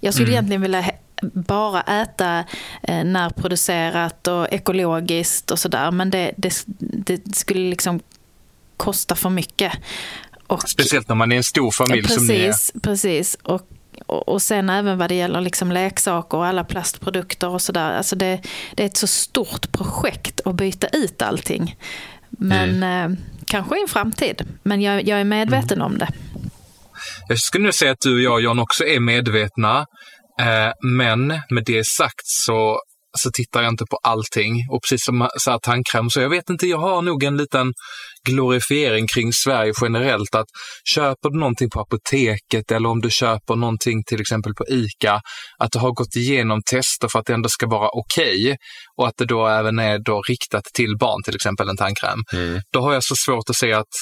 Jag 0.00 0.14
skulle 0.14 0.30
egentligen 0.30 0.62
vilja 0.62 0.90
bara 1.22 1.80
äta 1.82 2.44
eh, 2.82 3.04
närproducerat 3.04 4.26
och 4.28 4.52
ekologiskt 4.52 5.50
och 5.50 5.58
sådär, 5.58 5.90
men 5.90 6.10
det, 6.10 6.32
det, 6.36 6.66
det 6.78 7.36
skulle 7.36 7.70
liksom 7.70 8.00
kosta 8.76 9.14
för 9.14 9.30
mycket. 9.30 9.72
Och, 10.52 10.68
Speciellt 10.68 11.08
när 11.08 11.16
man 11.16 11.32
är 11.32 11.36
en 11.36 11.44
stor 11.44 11.70
familj 11.70 12.08
som 12.08 12.26
ni 12.26 12.34
är. 12.34 12.46
precis, 12.46 12.72
precis. 12.82 13.36
Och, 13.42 13.68
och, 14.06 14.42
sen 14.42 14.70
även 14.70 14.98
vad 14.98 15.08
det 15.08 15.14
gäller 15.14 15.40
liksom 15.40 15.72
leksaker 15.72 16.38
och 16.38 16.46
alla 16.46 16.64
plastprodukter 16.64 17.48
och 17.48 17.62
sådär. 17.62 17.92
Alltså 17.92 18.16
det, 18.16 18.40
det 18.74 18.82
är 18.82 18.86
ett 18.86 18.96
så 18.96 19.06
stort 19.06 19.72
projekt 19.72 20.40
att 20.44 20.54
byta 20.54 20.86
ut 20.86 21.22
allting. 21.22 21.76
Men 22.30 22.82
eh, 22.82 23.18
kanske 23.46 23.78
i 23.78 23.82
en 23.82 23.88
framtid. 23.88 24.42
Men 24.62 24.82
jag, 24.82 25.08
jag 25.08 25.20
är 25.20 25.24
medveten 25.24 25.82
om 25.82 25.98
det. 25.98 26.08
Jag 27.28 27.38
skulle 27.38 27.64
nu 27.64 27.72
säga 27.72 27.92
att 27.92 28.00
du 28.00 28.14
och 28.14 28.20
jag, 28.20 28.40
John, 28.40 28.58
också 28.58 28.84
är 28.84 29.00
medvetna. 29.00 29.86
Eh, 30.40 30.72
men 30.82 31.26
med 31.28 31.64
det 31.66 31.86
sagt 31.86 32.22
så, 32.24 32.80
så 33.18 33.30
tittar 33.30 33.62
jag 33.62 33.72
inte 33.72 33.84
på 33.90 33.98
allting. 34.02 34.66
Och 34.70 34.80
precis 34.82 35.04
som 35.04 35.28
så 35.38 35.50
här 35.50 35.58
tandkräm, 35.58 36.10
så 36.10 36.20
jag 36.20 36.30
vet 36.30 36.50
inte, 36.50 36.66
jag 36.66 36.78
har 36.78 37.02
nog 37.02 37.24
en 37.24 37.36
liten 37.36 37.72
glorifiering 38.28 39.06
kring 39.06 39.32
Sverige 39.32 39.72
generellt. 39.82 40.34
Att 40.34 40.46
köper 40.94 41.30
du 41.30 41.38
någonting 41.38 41.70
på 41.70 41.80
apoteket 41.80 42.72
eller 42.72 42.88
om 42.88 43.00
du 43.00 43.10
köper 43.10 43.56
någonting 43.56 44.04
till 44.04 44.20
exempel 44.20 44.54
på 44.54 44.64
ICA, 44.68 45.20
att 45.58 45.72
det 45.72 45.78
har 45.78 45.92
gått 45.92 46.16
igenom 46.16 46.60
tester 46.70 47.08
för 47.08 47.18
att 47.18 47.26
det 47.26 47.34
ändå 47.34 47.48
ska 47.48 47.66
vara 47.66 47.88
okej. 47.92 48.56
och 48.96 49.08
att 49.08 49.16
det 49.16 49.24
då 49.24 49.46
även 49.46 49.78
är 49.78 49.98
då 49.98 50.22
riktat 50.28 50.64
till 50.64 50.96
barn, 51.00 51.22
till 51.22 51.34
exempel 51.34 51.68
en 51.68 51.76
tandkräm. 51.76 52.18
Då 52.72 52.80
har 52.80 52.92
jag 52.92 53.04
så 53.04 53.14
svårt 53.16 53.50
att 53.50 53.56
se 53.56 53.72
att 53.72 53.94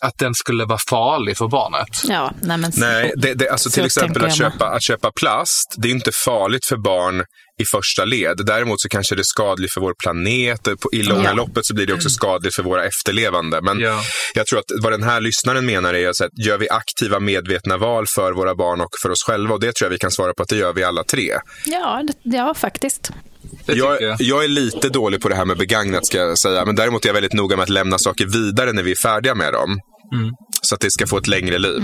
att 0.00 0.18
den 0.18 0.34
skulle 0.34 0.64
vara 0.64 0.78
farlig 0.90 1.36
för 1.36 1.48
barnet. 1.48 1.88
Ja, 2.04 2.32
nej 2.42 2.56
men 2.58 2.72
så- 2.72 2.80
Nej, 2.80 3.12
det, 3.16 3.34
det, 3.34 3.48
alltså 3.50 3.70
till 3.70 3.84
exempel 3.84 4.24
att 4.24 4.36
köpa, 4.36 4.66
att 4.66 4.82
köpa 4.82 5.12
plast, 5.12 5.74
det 5.76 5.88
är 5.88 5.92
inte 5.92 6.12
farligt 6.12 6.64
för 6.66 6.76
barn 6.76 7.24
i 7.60 7.64
första 7.64 8.04
led. 8.04 8.36
Däremot 8.46 8.80
så 8.80 8.88
kanske 8.88 9.14
det 9.14 9.20
är 9.22 9.24
skadligt 9.24 9.72
för 9.72 9.80
vår 9.80 9.94
planet. 10.02 10.66
och 10.66 10.80
på- 10.80 10.88
I 10.92 11.02
långa 11.02 11.24
Ja. 11.24 11.32
loppet 11.32 11.66
så 11.66 11.74
blir 11.74 11.86
det 11.86 11.92
också 11.92 12.10
skadligt 12.10 12.54
för 12.54 12.62
våra 12.62 12.84
efterlevande. 12.84 13.60
Men 13.62 13.78
Ja. 13.80 14.00
jag 14.34 14.46
tror 14.46 14.58
att 14.58 14.64
vad 14.82 14.92
den 14.92 15.02
här 15.02 15.20
lyssnaren 15.20 15.66
menar 15.66 15.94
är 15.94 16.08
att 16.08 16.16
gör 16.46 16.58
vi 16.58 16.70
aktiva 16.70 17.20
medvetna 17.20 17.76
val 17.76 18.04
för 18.14 18.32
våra 18.32 18.54
barn 18.54 18.80
och 18.80 18.88
för 19.02 19.10
oss 19.10 19.24
själva? 19.26 19.54
Och 19.54 19.60
det 19.60 19.72
tror 19.76 19.86
jag 19.86 19.90
vi 19.90 19.98
kan 19.98 20.10
svara 20.10 20.34
på 20.34 20.42
att 20.42 20.48
det 20.48 20.56
gör 20.56 20.72
vi 20.72 20.84
alla 20.84 21.04
tre. 21.04 21.32
Ja, 21.64 22.02
det, 22.22 22.36
ja, 22.36 22.54
faktiskt. 22.54 23.10
Jag. 23.66 24.16
jag 24.18 24.44
är 24.44 24.48
lite 24.48 24.88
dålig 24.88 25.20
på 25.20 25.28
det 25.28 25.34
här 25.34 25.44
med 25.44 25.58
begagnat 25.58 26.06
ska 26.06 26.18
jag 26.18 26.38
säga. 26.38 26.64
Men 26.64 26.74
däremot 26.76 27.04
är 27.04 27.08
jag 27.08 27.14
väldigt 27.14 27.32
noga 27.32 27.56
med 27.56 27.62
att 27.62 27.68
lämna 27.68 27.98
saker 27.98 28.26
vidare 28.26 28.72
när 28.72 28.82
vi 28.82 28.90
är 28.90 28.96
färdiga 28.96 29.34
med 29.34 29.52
dem. 29.52 29.78
Mhm. 30.10 30.39
Så 30.70 30.74
att 30.74 30.80
det 30.80 30.90
ska 30.90 31.06
få 31.06 31.18
ett 31.18 31.26
längre 31.26 31.58
liv. 31.58 31.82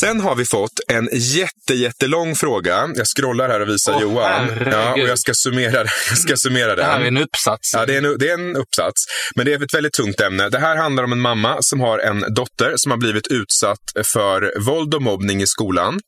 Sen 0.00 0.20
har 0.20 0.34
vi 0.34 0.44
fått 0.44 0.80
en 0.88 1.08
jätte, 1.12 1.74
jättelång 1.74 2.34
fråga. 2.34 2.88
Jag 2.94 3.06
scrollar 3.16 3.48
här 3.48 3.60
och 3.60 3.68
visar 3.68 3.92
Åh, 3.94 4.02
Johan. 4.02 4.50
Ja, 4.70 4.92
och 4.92 4.98
jag 4.98 5.18
ska 5.18 5.34
summera, 5.34 5.72
jag 6.08 6.18
ska 6.18 6.36
summera 6.36 6.76
Det 6.76 6.84
här 6.84 7.00
är 7.00 7.04
den. 7.04 7.16
en 7.16 7.22
uppsats. 7.22 7.74
Ja, 7.74 7.86
det 7.86 7.96
är, 7.96 8.02
en, 8.02 8.18
det 8.18 8.28
är 8.28 8.34
en 8.34 8.56
uppsats. 8.56 9.04
Men 9.34 9.46
det 9.46 9.52
är 9.52 9.64
ett 9.64 9.74
väldigt 9.74 9.92
tungt 9.92 10.20
ämne. 10.20 10.48
Det 10.48 10.58
här 10.58 10.76
handlar 10.76 11.04
om 11.04 11.12
en 11.12 11.20
mamma 11.20 11.56
som 11.60 11.80
har 11.80 11.98
en 11.98 12.34
dotter 12.34 12.72
som 12.76 12.90
har 12.90 12.98
blivit 12.98 13.26
utsatt 13.26 13.78
för 14.12 14.60
våld 14.60 14.94
och 14.94 15.02
mobbning 15.02 15.42
i 15.42 15.46
skolan. 15.46 16.00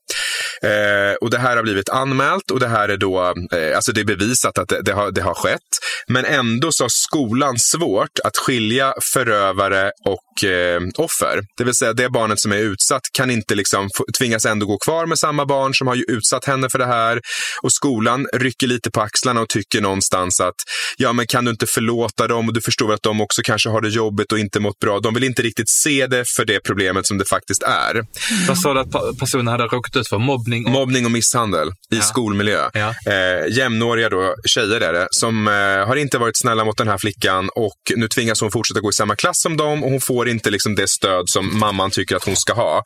Eh, 0.62 1.14
och 1.20 1.30
Det 1.30 1.38
här 1.38 1.56
har 1.56 1.62
blivit 1.62 1.88
anmält 1.88 2.50
och 2.50 2.60
det 2.60 2.68
här 2.68 2.88
är 2.88 2.96
då, 2.96 3.34
eh, 3.52 3.76
alltså 3.76 3.92
det 3.92 4.00
är 4.00 4.04
bevisat 4.04 4.58
att 4.58 4.68
det, 4.68 4.82
det, 4.82 4.92
har, 4.92 5.10
det 5.10 5.22
har 5.22 5.34
skett. 5.34 5.60
Men 6.08 6.24
ändå 6.24 6.72
så 6.72 6.84
har 6.84 6.88
skolan 6.88 7.58
svårt 7.58 8.18
att 8.24 8.36
skilja 8.36 8.94
förövare 9.12 9.90
och 10.04 10.44
eh, 10.44 10.80
offer. 10.96 11.40
Det 11.56 11.64
vill 11.64 11.74
säga 11.74 11.92
det 11.92 12.04
är 12.04 12.08
barnet 12.18 12.40
som 12.40 12.52
är 12.52 12.56
utsatt 12.56 13.02
kan 13.12 13.30
inte 13.30 13.54
liksom 13.54 13.88
tvingas 14.18 14.44
ändå 14.46 14.66
gå 14.66 14.78
kvar 14.78 15.06
med 15.06 15.18
samma 15.18 15.46
barn 15.46 15.74
som 15.74 15.86
har 15.86 15.94
ju 15.94 16.04
utsatt 16.08 16.44
henne 16.44 16.68
för 16.70 16.78
det 16.78 16.86
här. 16.86 17.20
Och 17.62 17.72
skolan 17.72 18.26
rycker 18.32 18.66
lite 18.66 18.90
på 18.90 19.00
axlarna 19.00 19.40
och 19.40 19.48
tycker 19.48 19.80
någonstans 19.80 20.40
att 20.40 20.54
ja, 20.96 21.12
men 21.12 21.26
kan 21.26 21.44
du 21.44 21.50
inte 21.50 21.66
förlåta 21.66 22.28
dem 22.28 22.48
och 22.48 22.54
du 22.54 22.60
förstår 22.60 22.92
att 22.92 23.02
de 23.02 23.20
också 23.20 23.42
kanske 23.44 23.68
har 23.68 23.80
det 23.80 23.88
jobbigt 23.88 24.32
och 24.32 24.38
inte 24.38 24.60
mått 24.60 24.78
bra. 24.78 25.00
De 25.00 25.14
vill 25.14 25.24
inte 25.24 25.42
riktigt 25.42 25.68
se 25.68 26.06
det 26.06 26.24
för 26.36 26.44
det 26.44 26.60
problemet 26.60 27.06
som 27.06 27.18
det 27.18 27.24
faktiskt 27.30 27.62
är. 27.62 28.02
Vad 28.48 28.58
sa 28.58 28.74
du 28.74 28.80
att 28.80 29.18
personen 29.18 29.46
hade 29.46 29.64
råkat 29.64 29.96
ut 29.96 30.08
för? 30.08 30.18
Mobbning? 30.18 30.66
Och... 30.66 30.72
Mobbning 30.72 31.04
och 31.04 31.10
misshandel 31.10 31.68
i 31.68 31.96
ja. 31.96 32.02
skolmiljö. 32.02 32.70
Ja. 32.72 32.94
Eh, 33.06 33.56
jämnåriga 33.56 34.08
då, 34.08 34.34
tjejer 34.46 34.80
är 34.80 34.92
det, 34.92 35.08
som 35.10 35.48
eh, 35.48 35.86
har 35.88 35.96
inte 35.96 36.18
varit 36.18 36.38
snälla 36.38 36.64
mot 36.64 36.76
den 36.76 36.88
här 36.88 36.98
flickan 36.98 37.48
och 37.54 37.78
nu 37.96 38.08
tvingas 38.08 38.40
hon 38.40 38.50
fortsätta 38.50 38.80
gå 38.80 38.90
i 38.90 38.92
samma 38.92 39.16
klass 39.16 39.40
som 39.40 39.56
dem 39.56 39.84
och 39.84 39.90
hon 39.90 40.00
får 40.00 40.28
inte 40.28 40.50
liksom 40.50 40.74
det 40.74 40.88
stöd 40.88 41.24
som 41.26 41.58
mamman 41.58 41.90
tycker 41.90 42.07
att 42.16 42.24
hon 42.24 42.36
ska 42.36 42.52
ha. 42.52 42.82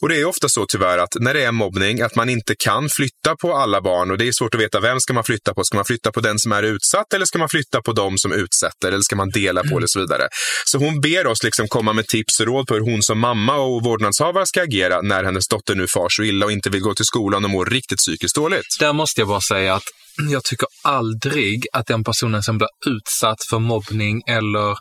Och 0.00 0.08
det 0.08 0.20
är 0.20 0.24
ofta 0.24 0.48
så 0.48 0.66
tyvärr 0.66 0.98
att 0.98 1.14
när 1.20 1.34
det 1.34 1.42
är 1.42 1.52
mobbning, 1.52 2.00
att 2.00 2.14
man 2.14 2.28
inte 2.28 2.54
kan 2.58 2.88
flytta 2.88 3.36
på 3.36 3.54
alla 3.56 3.80
barn 3.80 4.10
och 4.10 4.18
det 4.18 4.28
är 4.28 4.32
svårt 4.32 4.54
att 4.54 4.60
veta 4.60 4.80
vem 4.80 5.00
ska 5.00 5.12
man 5.12 5.24
flytta 5.24 5.54
på. 5.54 5.64
Ska 5.64 5.76
man 5.76 5.84
flytta 5.84 6.12
på 6.12 6.20
den 6.20 6.38
som 6.38 6.52
är 6.52 6.62
utsatt 6.62 7.12
eller 7.14 7.26
ska 7.26 7.38
man 7.38 7.48
flytta 7.48 7.82
på 7.82 7.92
dem 7.92 8.18
som 8.18 8.32
utsätter 8.32 8.88
eller 8.88 9.00
ska 9.02 9.16
man 9.16 9.30
dela 9.30 9.62
på 9.62 9.78
det 9.78 9.84
och 9.84 9.90
så 9.90 10.00
vidare. 10.00 10.28
Så 10.64 10.78
hon 10.78 11.00
ber 11.00 11.26
oss 11.26 11.42
liksom 11.42 11.68
komma 11.68 11.92
med 11.92 12.06
tips 12.06 12.40
och 12.40 12.46
råd 12.46 12.66
på 12.66 12.74
hur 12.74 12.80
hon 12.80 13.02
som 13.02 13.18
mamma 13.18 13.56
och 13.56 13.84
vårdnadshavare 13.84 14.46
ska 14.46 14.62
agera 14.62 15.02
när 15.02 15.24
hennes 15.24 15.48
dotter 15.48 15.74
nu 15.74 15.86
far 15.94 16.06
så 16.10 16.22
illa 16.22 16.46
och 16.46 16.52
inte 16.52 16.70
vill 16.70 16.80
gå 16.80 16.94
till 16.94 17.04
skolan 17.04 17.44
och 17.44 17.50
mår 17.50 17.66
riktigt 17.66 17.98
psykiskt 17.98 18.34
dåligt. 18.34 18.76
Där 18.80 18.92
måste 18.92 19.20
jag 19.20 19.28
bara 19.28 19.40
säga 19.40 19.74
att 19.74 19.84
jag 20.30 20.44
tycker 20.44 20.68
aldrig 20.84 21.66
att 21.72 21.86
den 21.86 22.04
personen 22.04 22.42
som 22.42 22.58
blir 22.58 22.68
utsatt 22.86 23.38
för 23.50 23.58
mobbning 23.58 24.22
eller 24.26 24.76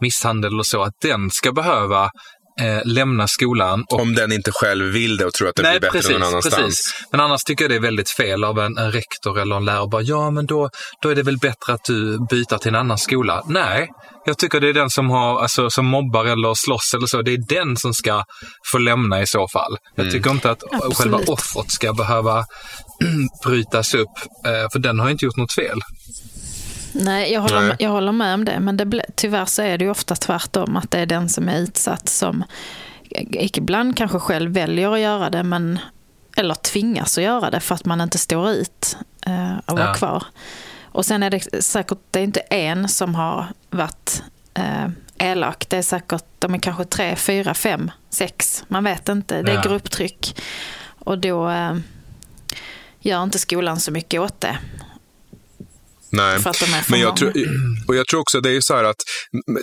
misshandel 0.00 0.52
eller 0.52 0.62
så, 0.62 0.82
att 0.82 0.94
den 1.02 1.30
ska 1.30 1.52
behöva 1.52 2.10
eh, 2.60 2.80
lämna 2.84 3.28
skolan. 3.28 3.84
Och... 3.90 4.00
Om 4.00 4.14
den 4.14 4.32
inte 4.32 4.52
själv 4.52 4.92
vill 4.92 5.16
det 5.16 5.24
och 5.24 5.32
tror 5.32 5.48
att 5.48 5.56
det 5.56 5.62
Nej, 5.62 5.80
blir 5.80 5.80
bättre 5.80 5.98
precis, 5.98 6.12
någon 6.12 6.22
annanstans. 6.22 6.56
Precis. 6.56 7.06
Men 7.10 7.20
annars 7.20 7.44
tycker 7.44 7.64
jag 7.64 7.70
det 7.70 7.76
är 7.76 7.80
väldigt 7.80 8.10
fel 8.10 8.44
av 8.44 8.58
en, 8.58 8.78
en 8.78 8.92
rektor 8.92 9.38
eller 9.38 9.56
en 9.56 9.64
lärare 9.64 9.88
bara, 9.88 10.02
ja 10.02 10.30
men 10.30 10.46
då, 10.46 10.70
då 11.02 11.08
är 11.08 11.14
det 11.14 11.22
väl 11.22 11.38
bättre 11.38 11.72
att 11.72 11.84
du 11.84 12.18
byter 12.30 12.58
till 12.58 12.68
en 12.68 12.74
annan 12.74 12.98
skola. 12.98 13.42
Nej, 13.46 13.88
jag 14.26 14.38
tycker 14.38 14.60
det 14.60 14.68
är 14.68 14.72
den 14.72 14.90
som, 14.90 15.10
har, 15.10 15.40
alltså, 15.40 15.70
som 15.70 15.86
mobbar 15.86 16.24
eller 16.24 16.54
slåss 16.54 16.94
eller 16.94 17.06
så, 17.06 17.22
det 17.22 17.32
är 17.32 17.48
den 17.48 17.76
som 17.76 17.94
ska 17.94 18.24
få 18.72 18.78
lämna 18.78 19.22
i 19.22 19.26
så 19.26 19.48
fall. 19.48 19.76
Jag 19.94 20.06
mm. 20.06 20.12
tycker 20.12 20.30
inte 20.30 20.50
att 20.50 20.62
Absolut. 20.72 20.96
själva 20.96 21.18
offret 21.26 21.70
ska 21.70 21.92
behöva 21.92 22.44
brytas 23.44 23.94
upp, 23.94 24.16
eh, 24.46 24.66
för 24.72 24.78
den 24.78 24.98
har 24.98 25.10
inte 25.10 25.24
gjort 25.24 25.36
något 25.36 25.54
fel. 25.54 25.80
Nej, 26.94 27.32
jag 27.32 27.40
håller, 27.40 27.60
Nej. 27.60 27.76
jag 27.78 27.90
håller 27.90 28.12
med 28.12 28.34
om 28.34 28.44
det. 28.44 28.60
Men 28.60 28.76
det, 28.76 29.04
tyvärr 29.14 29.44
så 29.44 29.62
är 29.62 29.78
det 29.78 29.84
ju 29.84 29.90
ofta 29.90 30.16
tvärtom. 30.16 30.76
Att 30.76 30.90
det 30.90 30.98
är 30.98 31.06
den 31.06 31.28
som 31.28 31.48
är 31.48 31.58
utsatt 31.58 32.08
som 32.08 32.44
ibland 33.08 33.96
kanske 33.96 34.18
själv 34.18 34.52
väljer 34.52 34.92
att 34.92 35.00
göra 35.00 35.30
det. 35.30 35.42
Men, 35.42 35.78
eller 36.36 36.54
tvingas 36.54 37.18
att 37.18 37.24
göra 37.24 37.50
det 37.50 37.60
för 37.60 37.74
att 37.74 37.84
man 37.84 38.00
inte 38.00 38.18
står 38.18 38.50
ut 38.50 38.96
eh, 39.26 39.58
att 39.66 39.72
vara 39.72 39.86
ja. 39.86 39.94
kvar. 39.94 40.24
Och 40.84 41.06
sen 41.06 41.22
är 41.22 41.30
det 41.30 41.64
säkert, 41.64 41.98
det 42.10 42.18
är 42.18 42.24
inte 42.24 42.40
en 42.40 42.88
som 42.88 43.14
har 43.14 43.46
varit 43.70 44.22
eh, 44.54 44.88
elak. 45.18 45.66
Det 45.68 45.76
är 45.76 45.82
säkert, 45.82 46.24
de 46.38 46.54
är 46.54 46.58
kanske 46.58 46.84
tre, 46.84 47.16
fyra, 47.16 47.54
fem, 47.54 47.90
sex. 48.10 48.64
Man 48.68 48.84
vet 48.84 49.08
inte. 49.08 49.42
Det 49.42 49.52
är 49.52 49.54
ja. 49.54 49.62
grupptryck. 49.62 50.42
Och 50.84 51.18
då 51.18 51.50
eh, 51.50 51.76
gör 53.00 53.22
inte 53.22 53.38
skolan 53.38 53.80
så 53.80 53.92
mycket 53.92 54.20
åt 54.20 54.40
det. 54.40 54.58
Nej, 56.14 56.38
men 56.88 57.00
jag 57.00 57.16
tror, 57.16 57.32
och 57.88 57.96
jag 57.96 58.06
tror 58.06 58.20
också 58.20 58.40
det 58.40 58.50
är 58.50 58.60
så 58.60 58.74
här 58.74 58.84
att 58.84 58.96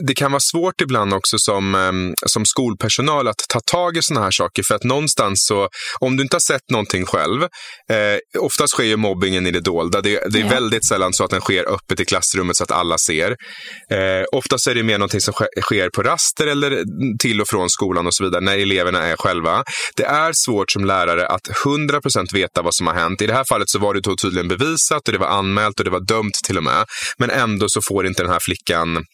det 0.02 0.14
kan 0.14 0.32
vara 0.32 0.40
svårt 0.40 0.82
ibland 0.82 1.14
också 1.14 1.38
som, 1.40 1.76
ehm, 1.76 2.14
som 2.26 2.46
skolpersonal 2.46 3.28
att 3.28 3.44
ta 3.50 3.60
tag 3.72 3.98
i 3.98 4.02
sådana 4.02 4.24
här 4.24 4.32
saker. 4.32 4.64
För 4.64 4.76
att 4.76 4.84
någonstans 4.84 5.46
så, 5.46 5.70
om 6.00 6.18
du 6.18 6.24
inte 6.24 6.36
har 6.36 6.42
sett 6.42 6.70
någonting 6.72 7.06
själv, 7.06 7.44
eh, 7.44 8.40
oftast 8.40 8.74
sker 8.74 8.84
ju 8.84 8.98
mobbingen 8.98 9.48
i 9.48 9.52
det 9.52 9.60
dolda. 9.62 10.02
Det, 10.02 10.24
det 10.32 10.40
är 10.40 10.44
ja. 10.44 10.50
väldigt 10.50 10.88
sällan 10.88 11.14
så 11.14 11.24
att 11.24 11.30
den 11.30 11.42
sker 11.42 11.74
öppet 11.74 12.00
i 12.00 12.06
klassrummet 12.06 12.58
så 12.58 12.64
att 12.64 12.72
alla 12.72 12.98
ser. 12.98 13.30
Eh, 13.92 14.24
oftast 14.32 14.68
är 14.68 14.76
det 14.76 14.84
mer 14.84 14.98
någonting 14.98 15.22
som 15.22 15.34
sker 15.62 15.90
på 15.90 16.04
raster 16.04 16.48
eller 16.48 16.84
till 17.20 17.42
och 17.42 17.48
från 17.48 17.70
skolan 17.70 18.08
och 18.08 18.14
så 18.14 18.24
vidare, 18.24 18.42
när 18.42 18.58
eleverna 18.58 19.04
är 19.04 19.16
själva. 19.16 19.64
Det 19.96 20.04
är 20.04 20.32
svårt 20.34 20.72
som 20.72 20.86
lärare 20.86 21.28
att 21.28 21.48
100% 21.66 22.34
veta 22.34 22.62
vad 22.62 22.76
som 22.76 22.88
har 22.88 22.94
hänt. 22.94 23.22
I 23.22 23.28
det 23.28 23.34
här 23.34 23.46
fallet 23.50 23.70
så 23.70 23.80
var 23.80 23.94
det 23.94 24.02
tydligen 24.22 24.48
bevisat 24.48 25.08
och 25.08 25.12
det 25.12 25.18
var 25.18 25.28
anmält 25.28 25.80
och 25.80 25.86
det 25.86 25.92
var 25.92 26.06
dömt 26.08 26.41
till 26.42 26.58
och 26.58 26.64
med. 26.64 26.86
Men 27.18 27.30
ändå 27.30 27.70
så 27.70 27.82
får 27.88 28.08
inte 28.08 28.24
den 28.24 28.32
här 28.32 28.40
flickan 28.42 29.06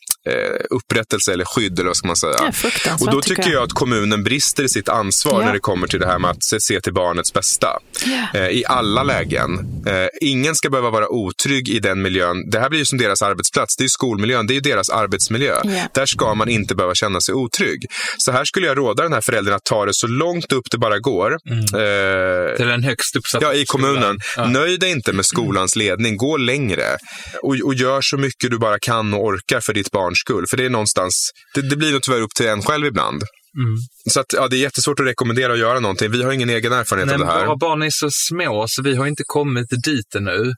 upprättelse 0.69 1.33
eller 1.33 1.45
skydd, 1.45 1.79
eller 1.79 1.89
vad 1.89 1.97
ska 1.97 2.07
man 2.07 2.15
säga. 2.15 2.53
Och 2.99 3.11
då 3.11 3.21
tycker 3.21 3.43
jag. 3.43 3.51
jag. 3.51 3.63
att 3.63 3.73
kommunen 3.73 4.23
brister 4.23 4.63
i 4.63 4.69
sitt 4.69 4.89
ansvar 4.89 5.41
ja. 5.41 5.45
när 5.45 5.53
det 5.53 5.59
kommer 5.59 5.87
till 5.87 5.99
det 5.99 6.07
här 6.07 6.19
med 6.19 6.31
att 6.31 6.43
se, 6.43 6.81
till 6.81 6.93
barnets 6.93 7.33
bästa. 7.33 7.67
Ja. 8.05 8.39
Eh, 8.39 8.47
I 8.47 8.63
alla 8.67 9.03
lägen. 9.03 9.51
Eh, 9.87 10.07
ingen 10.21 10.55
ska 10.55 10.69
behöva 10.69 10.89
vara 10.89 11.09
otrygg 11.09 11.69
i 11.69 11.79
den 11.79 12.01
miljön. 12.01 12.49
Det 12.49 12.59
här 12.59 12.69
blir 12.69 12.79
ju 12.79 12.85
som 12.85 12.97
deras 12.97 13.21
arbetsplats. 13.21 13.75
Det 13.77 13.83
är 13.83 13.87
skolmiljön, 13.87 14.47
det 14.47 14.53
är 14.53 14.55
ju 14.55 14.61
deras 14.61 14.89
arbetsmiljö. 14.89 15.55
Ja. 15.63 15.83
Där 15.93 16.05
ska 16.05 16.33
man 16.33 16.49
inte 16.49 16.75
behöva 16.75 16.95
känna 16.95 17.21
sig 17.21 17.33
otrygg. 17.33 17.85
Så 18.17 18.31
här 18.31 18.45
skulle 18.45 18.67
jag 18.67 18.77
råda 18.77 19.03
den 19.03 19.13
här 19.13 19.21
föräldern 19.21 19.53
att 19.55 19.63
ta 19.63 19.85
det 19.85 19.93
så 19.93 20.07
långt 20.07 20.51
upp 20.51 20.71
det 20.71 20.77
bara 20.77 20.99
går. 20.99 21.37
Mm. 21.49 21.59
Eh, 21.59 22.55
till 22.55 22.67
den 22.67 22.83
högst 22.83 23.15
uppsatta 23.15 23.45
Ja, 23.45 23.53
i 23.53 23.65
kommunen. 23.65 24.19
Nöj 24.47 24.77
dig 24.77 24.91
inte 24.91 25.13
med 25.13 25.25
skolans 25.25 25.75
ledning. 25.75 26.17
Gå 26.17 26.37
längre. 26.37 26.97
Och, 27.43 27.55
och 27.63 27.73
gör 27.73 28.01
så 28.01 28.17
mycket 28.17 28.51
du 28.51 28.57
bara 28.57 28.79
kan 28.79 29.13
och 29.13 29.25
orkar 29.25 29.59
för 29.59 29.73
ditt 29.73 29.91
barns 30.17 30.19
skull. 30.19 30.45
För 30.49 30.57
det 30.57 30.65
är 30.65 30.69
någonstans, 30.69 31.31
det, 31.55 31.61
det 31.61 31.75
blir 31.75 31.91
nog 31.91 32.03
tyvärr 32.03 32.21
upp 32.21 32.33
till 32.35 32.47
en 32.47 32.61
själv 32.61 32.85
ibland. 32.85 33.23
Mm. 33.57 33.77
Så 34.09 34.19
att, 34.19 34.33
ja, 34.33 34.47
det 34.47 34.57
är 34.57 34.59
jättesvårt 34.59 34.99
att 34.99 35.05
rekommendera 35.05 35.53
att 35.53 35.59
göra 35.59 35.79
någonting. 35.79 36.11
Vi 36.11 36.23
har 36.23 36.31
ingen 36.31 36.49
egen 36.49 36.73
erfarenhet 36.73 37.07
Nej, 37.07 37.15
av 37.15 37.19
det 37.19 37.39
här. 37.39 37.45
Våra 37.45 37.57
barn 37.57 37.83
är 37.83 37.89
så 37.89 38.09
små 38.11 38.65
så 38.67 38.83
vi 38.83 38.95
har 38.95 39.07
inte 39.07 39.23
kommit 39.25 39.69
dit 39.69 40.15
ännu. 40.15 40.53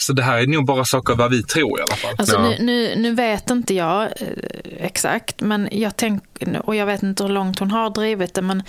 Så 0.00 0.12
det 0.12 0.22
här 0.22 0.38
är 0.38 0.46
nog 0.46 0.66
bara 0.66 0.84
saker 0.84 1.14
vad 1.14 1.30
vi 1.30 1.42
tror 1.42 1.80
i 1.80 1.82
alla 1.82 1.96
fall. 1.96 2.14
Alltså, 2.18 2.36
ja. 2.36 2.42
nu, 2.42 2.56
nu, 2.60 2.96
nu, 2.96 3.14
vet 3.14 3.50
inte 3.50 3.74
jag 3.74 4.02
eh, 4.02 4.28
exakt, 4.80 5.40
men 5.40 5.68
jag 5.72 5.96
tänker, 5.96 6.66
och 6.66 6.76
jag 6.76 6.86
vet 6.86 7.02
inte 7.02 7.22
hur 7.22 7.30
långt 7.30 7.58
hon 7.58 7.70
har 7.70 7.90
drivit 7.90 8.34
det, 8.34 8.42
men 8.42 8.62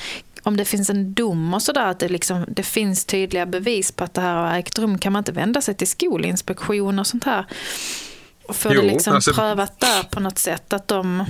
om 0.44 0.58
det 0.58 0.66
finns 0.66 0.90
en 0.90 1.14
dom 1.14 1.54
och 1.54 1.62
sådär, 1.62 1.88
att 1.88 2.00
det, 2.00 2.10
liksom, 2.10 2.46
det 2.48 2.64
finns 2.64 3.06
tydliga 3.06 3.46
bevis 3.46 3.92
på 3.92 4.04
att 4.04 4.14
det 4.14 4.22
här 4.22 4.36
har 4.36 4.58
ägt 4.58 4.80
rum, 4.80 4.98
kan 4.98 5.14
man 5.14 5.20
inte 5.20 5.32
vända 5.32 5.62
sig 5.62 5.76
till 5.76 5.88
skolinspektion 5.88 7.00
och 7.00 7.08
sånt 7.08 7.24
här? 7.24 7.46
Och 8.48 8.56
få 8.56 8.74
jo, 8.74 8.82
det 8.82 8.88
liksom 8.88 9.16
alltså, 9.16 9.34
prövat 9.34 9.80
där 9.80 10.04
på 10.04 10.20
något 10.20 10.38
sätt, 10.38 10.74
att 10.74 10.88
de 10.88 11.26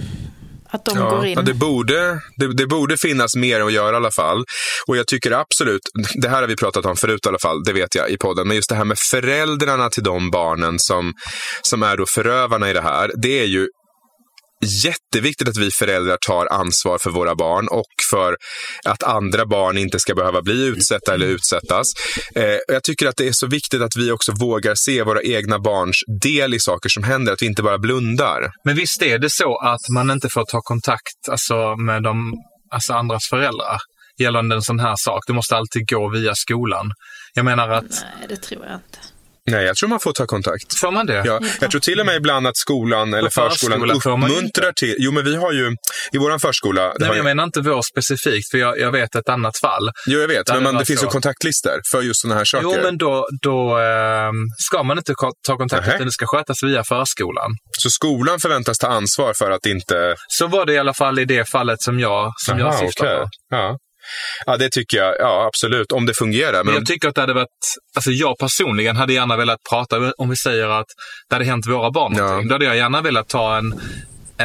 att 0.70 0.86
de 0.86 0.98
ja, 0.98 1.10
går 1.10 1.26
in. 1.26 1.40
Det 1.46 1.54
borde, 1.54 2.22
det, 2.38 2.54
det, 2.54 2.68
borde 2.68 2.98
finnas 2.98 3.36
mer 3.36 3.62
att 3.62 3.74
göra 3.74 3.94
i 3.94 3.96
alla 3.96 4.12
fall. 4.12 4.44
Och 4.88 4.98
jag 4.98 5.08
tycker 5.08 5.32
absolut, 5.32 5.82
det 6.22 6.30
här 6.30 6.42
har 6.42 6.48
vi 6.48 6.56
pratat 6.56 6.86
om 6.86 6.96
förut 6.96 7.26
i 7.26 7.30
alla 7.30 7.40
fall, 7.40 7.64
det 7.64 7.74
vet 7.74 7.96
jag 7.96 8.10
i 8.10 8.18
podden, 8.18 8.48
men 8.48 8.56
just 8.56 8.70
det 8.70 8.76
här 8.76 8.86
med 8.86 8.98
föräldrarna 9.12 9.90
till 9.90 10.04
de 10.04 10.32
barnen 10.32 10.80
som, 10.80 11.14
som 11.62 11.84
är 11.84 11.98
då 11.98 12.06
förövarna 12.06 12.70
i 12.70 12.74
det 12.74 12.82
här, 12.82 13.12
det 13.16 13.40
är 13.40 13.46
ju 13.46 13.68
jätteviktigt 14.84 15.50
att 15.50 15.58
vi 15.58 15.72
föräldrar 15.72 16.18
tar 16.28 16.48
ansvar 16.54 16.98
för 16.98 17.12
våra 17.12 17.36
barn 17.36 17.68
och 17.68 17.94
för 18.12 18.36
att 18.86 19.04
andra 19.04 19.46
barn 19.46 19.78
inte 19.78 20.00
ska 20.00 20.16
behöva 20.16 20.42
bli 20.42 20.66
utsatta 20.66 21.14
eller 21.14 21.26
utsättas. 21.26 21.88
Eh, 22.36 22.58
jag 22.68 22.84
tycker 22.84 23.08
att 23.08 23.18
det 23.18 23.28
är 23.28 23.32
så 23.32 23.48
viktigt 23.48 23.82
att 23.82 23.96
vi 23.98 24.12
också 24.12 24.32
vågar 24.40 24.76
se 24.76 25.04
våra 25.04 25.22
egna 25.22 25.60
barns 25.60 25.98
del 26.22 26.54
i 26.54 26.60
saker 26.60 26.90
som 26.90 27.04
händer, 27.04 27.34
att 27.34 27.42
vi 27.42 27.46
inte 27.46 27.64
bara 27.64 27.78
blundar. 27.78 28.52
Men 28.66 28.76
visst 28.76 29.02
är 29.02 29.20
det 29.20 29.30
så 29.30 29.58
att 29.58 29.90
man 29.94 30.12
inte 30.12 30.30
får 30.30 30.46
ta 30.46 30.62
kontakt 30.62 31.30
alltså, 31.32 31.76
med 31.78 32.04
de 32.04 32.34
alltså 32.72 32.94
andras 32.94 33.28
föräldrar 33.30 33.78
gällande 34.20 34.56
en 34.56 34.62
sån 34.62 34.80
här 34.80 34.96
sak? 34.98 35.24
Det 35.28 35.34
måste 35.34 35.56
alltid 35.56 35.90
gå 35.90 36.10
via 36.10 36.36
skolan. 36.36 36.92
Jag 37.34 37.46
menar 37.46 37.70
att... 37.70 37.84
Nej, 37.84 38.28
det 38.30 38.38
tror 38.38 38.66
jag 38.66 38.76
inte. 38.76 39.15
Nej, 39.52 39.66
jag 39.66 39.76
tror 39.76 39.90
man 39.90 40.00
får 40.00 40.14
ta 40.14 40.26
kontakt. 40.26 40.80
Får 40.80 40.92
man 40.92 41.06
det? 41.06 41.24
Ja, 41.26 41.40
jag 41.62 41.72
tror 41.72 41.82
till 41.82 42.00
och 42.00 42.06
med 42.06 42.16
ibland 42.16 42.48
att 42.48 42.58
skolan 42.58 43.14
eller 43.14 43.30
förskolan 43.30 43.92
uppmuntrar 43.92 44.72
till... 44.72 44.96
Jo, 45.00 45.12
men 45.12 45.24
vi 45.24 45.36
har 45.36 45.52
ju 45.52 45.76
i 46.12 46.18
vår 46.18 46.40
förskola... 46.40 46.82
Nej, 46.82 47.10
men 47.10 47.18
jag 47.18 47.24
menar 47.24 47.44
inte 47.44 47.62
vår 47.62 47.82
specifikt, 47.82 48.52
för 48.52 48.58
jag, 48.58 48.80
jag 48.80 48.92
vet 48.92 49.16
ett 49.16 49.30
annat 49.30 49.58
fall. 49.58 49.92
Jo, 50.08 50.20
jag 50.20 50.28
vet, 50.28 50.48
men 50.50 50.64
man, 50.64 50.76
det 50.76 50.86
finns 50.86 51.04
ju 51.04 51.08
kontaktlistor 51.08 51.82
för 51.92 52.02
just 52.02 52.22
sådana 52.22 52.38
här 52.38 52.46
saker. 52.46 52.64
Jo, 52.64 52.76
men 52.84 52.98
då, 52.98 53.28
då 53.42 53.80
eh, 53.80 54.32
ska 54.58 54.84
man 54.84 54.98
inte 54.98 55.14
ta 55.48 55.58
kontakt, 55.58 55.88
utan 55.88 56.06
det 56.06 56.12
ska 56.12 56.26
skötas 56.28 56.64
via 56.64 56.84
förskolan. 56.84 57.52
Så 57.72 57.90
skolan 57.90 58.40
förväntas 58.40 58.78
ta 58.78 58.88
ansvar 58.88 59.34
för 59.34 59.52
att 59.52 59.66
inte... 59.66 60.16
Så 60.28 60.48
var 60.48 60.66
det 60.66 60.74
i 60.74 60.78
alla 60.78 60.94
fall 60.94 61.20
i 61.20 61.26
det 61.26 61.50
fallet 61.50 61.82
som 61.82 62.00
jag, 62.00 62.34
som 62.38 62.60
Aha, 62.60 62.64
jag 62.64 62.80
syftar 62.80 63.06
okay. 63.06 63.18
på. 63.18 63.30
Ja. 63.50 63.78
Ja, 64.46 64.58
det 64.58 64.70
tycker 64.70 64.98
jag. 64.98 65.16
Ja, 65.20 65.46
absolut. 65.48 65.92
Om 65.92 66.06
det 66.06 66.14
fungerar. 66.14 66.64
Men 66.64 66.74
jag 66.74 66.86
tycker 66.86 67.08
att 67.08 67.16
det 67.16 67.22
hade 67.22 67.34
varit... 67.34 67.48
Alltså 67.96 68.12
jag 68.12 68.38
personligen 68.38 68.96
hade 68.96 69.14
gärna 69.14 69.38
velat 69.38 69.60
prata, 69.70 70.12
om 70.18 70.30
vi 70.30 70.36
säger 70.36 70.68
att 70.68 70.88
det 71.30 71.36
hade 71.36 71.46
hänt 71.46 71.68
våra 71.68 71.92
barn 71.92 72.14
ja. 72.18 72.42
Då 72.46 72.56
hade 72.56 72.66
jag 72.66 72.78
gärna 72.78 73.02
velat 73.02 73.28
ta 73.28 73.58
en 73.58 73.82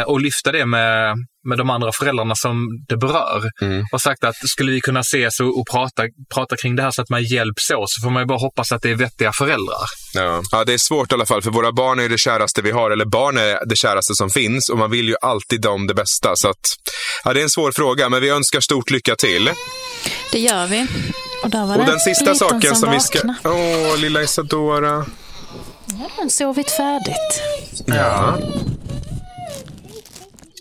och 0.06 0.20
lyfta 0.20 0.52
det 0.52 0.66
med, 0.66 1.16
med 1.48 1.58
de 1.58 1.70
andra 1.70 1.92
föräldrarna 1.92 2.34
som 2.34 2.68
det 2.88 2.96
berör. 2.96 3.42
Mm. 3.62 3.84
Och 3.92 4.00
sagt 4.00 4.24
att 4.24 4.36
skulle 4.36 4.72
vi 4.72 4.80
kunna 4.80 5.00
ses 5.00 5.40
och, 5.40 5.58
och 5.58 5.66
prata, 5.70 6.02
prata 6.34 6.56
kring 6.56 6.76
det 6.76 6.82
här 6.82 6.90
så 6.90 7.02
att 7.02 7.10
man 7.10 7.24
hjälps 7.24 7.70
åt 7.70 7.90
så 7.90 8.02
får 8.02 8.10
man 8.10 8.22
ju 8.22 8.26
bara 8.26 8.38
hoppas 8.38 8.72
att 8.72 8.82
det 8.82 8.90
är 8.90 8.94
vettiga 8.94 9.32
föräldrar. 9.32 9.84
Ja. 10.14 10.42
ja, 10.52 10.64
det 10.64 10.72
är 10.72 10.78
svårt 10.78 11.12
i 11.12 11.14
alla 11.14 11.26
fall, 11.26 11.42
för 11.42 11.50
våra 11.50 11.72
barn 11.72 12.00
är 12.00 12.08
det 12.08 12.18
käraste 12.18 12.62
vi 12.62 12.70
har, 12.70 12.90
eller 12.90 13.04
barn 13.04 13.38
är 13.38 13.66
det 13.66 13.76
käraste 13.76 14.14
som 14.14 14.30
finns 14.30 14.68
och 14.68 14.78
man 14.78 14.90
vill 14.90 15.08
ju 15.08 15.16
alltid 15.22 15.60
dem 15.60 15.86
det 15.86 15.94
bästa. 15.94 16.36
Så 16.36 16.48
att, 16.48 16.76
ja, 17.24 17.32
det 17.32 17.40
är 17.40 17.44
en 17.44 17.50
svår 17.50 17.72
fråga, 17.72 18.08
men 18.08 18.20
vi 18.20 18.28
önskar 18.28 18.60
stort 18.60 18.90
lycka 18.90 19.16
till. 19.16 19.50
Det 20.32 20.38
gör 20.38 20.66
vi. 20.66 20.86
Och, 21.42 21.50
där 21.50 21.66
var 21.66 21.78
Och 21.78 21.84
det 21.84 21.90
den 21.90 22.00
sista 22.00 22.34
saken 22.34 22.76
som 22.76 22.90
vi 22.90 23.00
ska... 23.00 23.18
Åh, 23.44 23.98
lilla 23.98 24.22
Isadora. 24.22 25.06
Ja, 25.86 26.10
hon 26.16 26.30
sovit 26.30 26.70
färdigt. 26.70 27.42
Ja. 27.86 28.38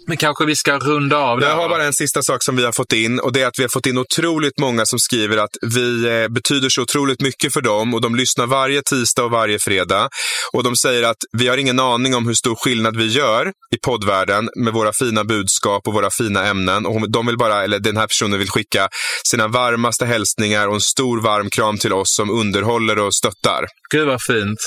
Men 0.10 0.18
kanske 0.18 0.46
vi 0.46 0.56
ska 0.56 0.78
runda 0.78 1.18
av 1.18 1.40
det. 1.40 1.48
Jag 1.48 1.56
har 1.56 1.70
bara 1.70 1.84
en 1.84 1.94
sista 1.94 2.22
sak 2.22 2.44
som 2.44 2.56
vi 2.56 2.66
har 2.66 2.72
fått 2.72 2.94
in 2.94 3.20
och 3.20 3.34
det 3.34 3.42
är 3.42 3.48
att 3.48 3.60
vi 3.60 3.64
har 3.64 3.70
fått 3.70 3.86
in 3.86 3.98
otroligt 3.98 4.60
många 4.60 4.86
som 4.86 5.00
skriver 5.00 5.38
att 5.38 5.50
vi 5.62 6.06
eh, 6.08 6.28
betyder 6.28 6.70
så 6.70 6.82
otroligt 6.82 7.22
mycket 7.22 7.54
för 7.54 7.62
dem 7.62 7.94
och 7.94 8.02
de 8.02 8.16
lyssnar 8.16 8.48
varje 8.48 8.82
tisdag 8.82 9.24
och 9.24 9.32
varje 9.32 9.60
fredag. 9.60 10.10
Och 10.54 10.64
de 10.64 10.76
säger 10.76 11.04
att 11.04 11.18
vi 11.38 11.48
har 11.48 11.58
ingen 11.58 11.80
aning 11.80 12.16
om 12.16 12.28
hur 12.28 12.34
stor 12.34 12.56
skillnad 12.56 12.98
vi 12.98 13.08
gör 13.08 13.48
i 13.76 13.78
poddvärlden 13.86 14.50
med 14.56 14.74
våra 14.74 14.94
fina 14.94 15.24
budskap 15.24 15.88
och 15.88 15.94
våra 15.94 16.10
fina 16.10 16.46
ämnen. 16.46 16.86
Och 16.86 17.12
de 17.12 17.26
vill 17.26 17.38
bara, 17.38 17.64
eller 17.64 17.80
den 17.80 17.98
här 17.98 18.08
personen 18.08 18.40
vill 18.40 18.50
skicka 18.50 18.90
sina 19.30 19.48
varmaste 19.48 20.06
hälsningar 20.06 20.68
och 20.68 20.76
en 20.76 20.82
stor 20.82 21.22
varm 21.22 21.50
kram 21.50 21.78
till 21.78 21.94
oss 21.94 22.16
som 22.16 22.30
underhåller 22.30 23.00
och 23.00 23.16
stöttar. 23.16 23.66
Gud 23.92 24.08
vad 24.08 24.22
fint. 24.22 24.60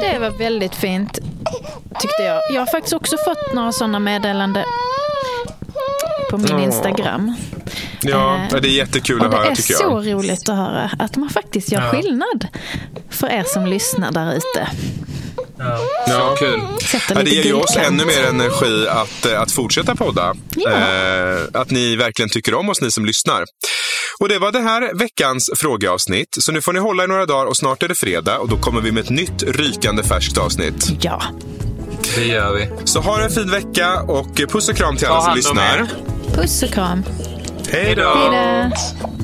Det 0.00 0.18
var 0.20 0.38
väldigt 0.38 0.74
fint, 0.74 1.18
tyckte 2.00 2.22
jag. 2.22 2.40
Jag 2.50 2.60
har 2.60 2.66
faktiskt 2.66 2.92
också 2.94 3.16
fått 3.24 3.52
några 3.54 3.72
sådana 3.72 3.98
meddelanden 3.98 4.64
på 6.30 6.38
min 6.38 6.54
Åh. 6.54 6.64
Instagram. 6.64 7.34
Ja, 8.02 8.40
Eh, 8.54 8.60
det 8.60 8.68
är 8.68 8.72
jättekul 8.72 9.22
att 9.24 9.30
det 9.30 9.36
höra 9.36 9.50
är 9.50 9.54
tycker 9.54 9.74
så 9.74 10.00
roligt 10.00 10.48
att 10.48 10.56
höra 10.56 10.90
att 10.98 11.16
man 11.16 11.28
faktiskt 11.30 11.72
gör 11.72 11.80
Ja. 11.82 11.90
skillnad 11.90 12.46
för 13.10 13.28
er 13.30 13.44
som 13.46 13.66
lyssnar 13.66 14.12
där 14.12 14.32
ute. 14.34 14.68
Ja. 16.08 16.34
Kul. 16.38 16.60
Ja, 17.08 17.22
det 17.22 17.30
ger 17.30 17.42
ju 17.44 17.52
oss 17.52 17.76
ännu 17.76 18.04
mer 18.04 18.24
energi 18.28 18.88
att, 18.88 19.26
eh, 19.26 19.40
att 19.40 19.52
fortsätta 19.52 19.94
podda. 19.96 20.34
Ja. 20.56 20.70
Eh, 20.70 21.38
att 21.54 21.70
ni 21.70 21.96
verkligen 21.96 22.28
tycker 22.28 22.54
om 22.54 22.68
oss, 22.68 22.80
ni 22.80 22.90
som 22.90 23.04
lyssnar. 23.06 23.44
Och 24.20 24.28
det 24.28 24.38
var 24.38 24.52
det 24.52 24.60
här 24.60 24.94
veckans 24.94 25.50
frågeavsnitt. 25.56 26.36
Så 26.40 26.52
nu 26.52 26.60
får 26.60 26.72
ni 26.72 26.78
hålla 26.78 27.04
i 27.04 27.06
några 27.06 27.26
dagar 27.26 27.46
och 27.46 27.56
snart 27.56 27.82
är 27.82 27.88
det 27.88 27.94
fredag 27.94 28.38
och 28.38 28.48
då 28.48 28.56
kommer 28.56 28.80
vi 28.80 28.92
med 28.92 29.04
ett 29.04 29.10
nytt 29.10 29.42
rykande 29.42 30.02
färskt 30.02 30.38
avsnitt. 30.38 30.92
Ja. 31.00 31.22
Det 32.14 32.24
gör 32.24 32.54
vi. 32.54 32.68
Så 32.84 33.00
ha 33.00 33.20
en 33.20 33.30
fin 33.30 33.50
vecka 33.50 34.02
och 34.02 34.36
puss 34.36 34.68
och 34.68 34.76
kram 34.76 34.96
till 34.96 35.06
alla 35.06 35.22
som 35.22 35.34
lyssnar. 35.36 35.86
Puss 36.34 36.62
och 36.62 36.70
kram. 36.70 37.04
Hej 37.68 37.94
då! 37.94 38.14
Hej 38.14 38.70
då. 39.00 39.19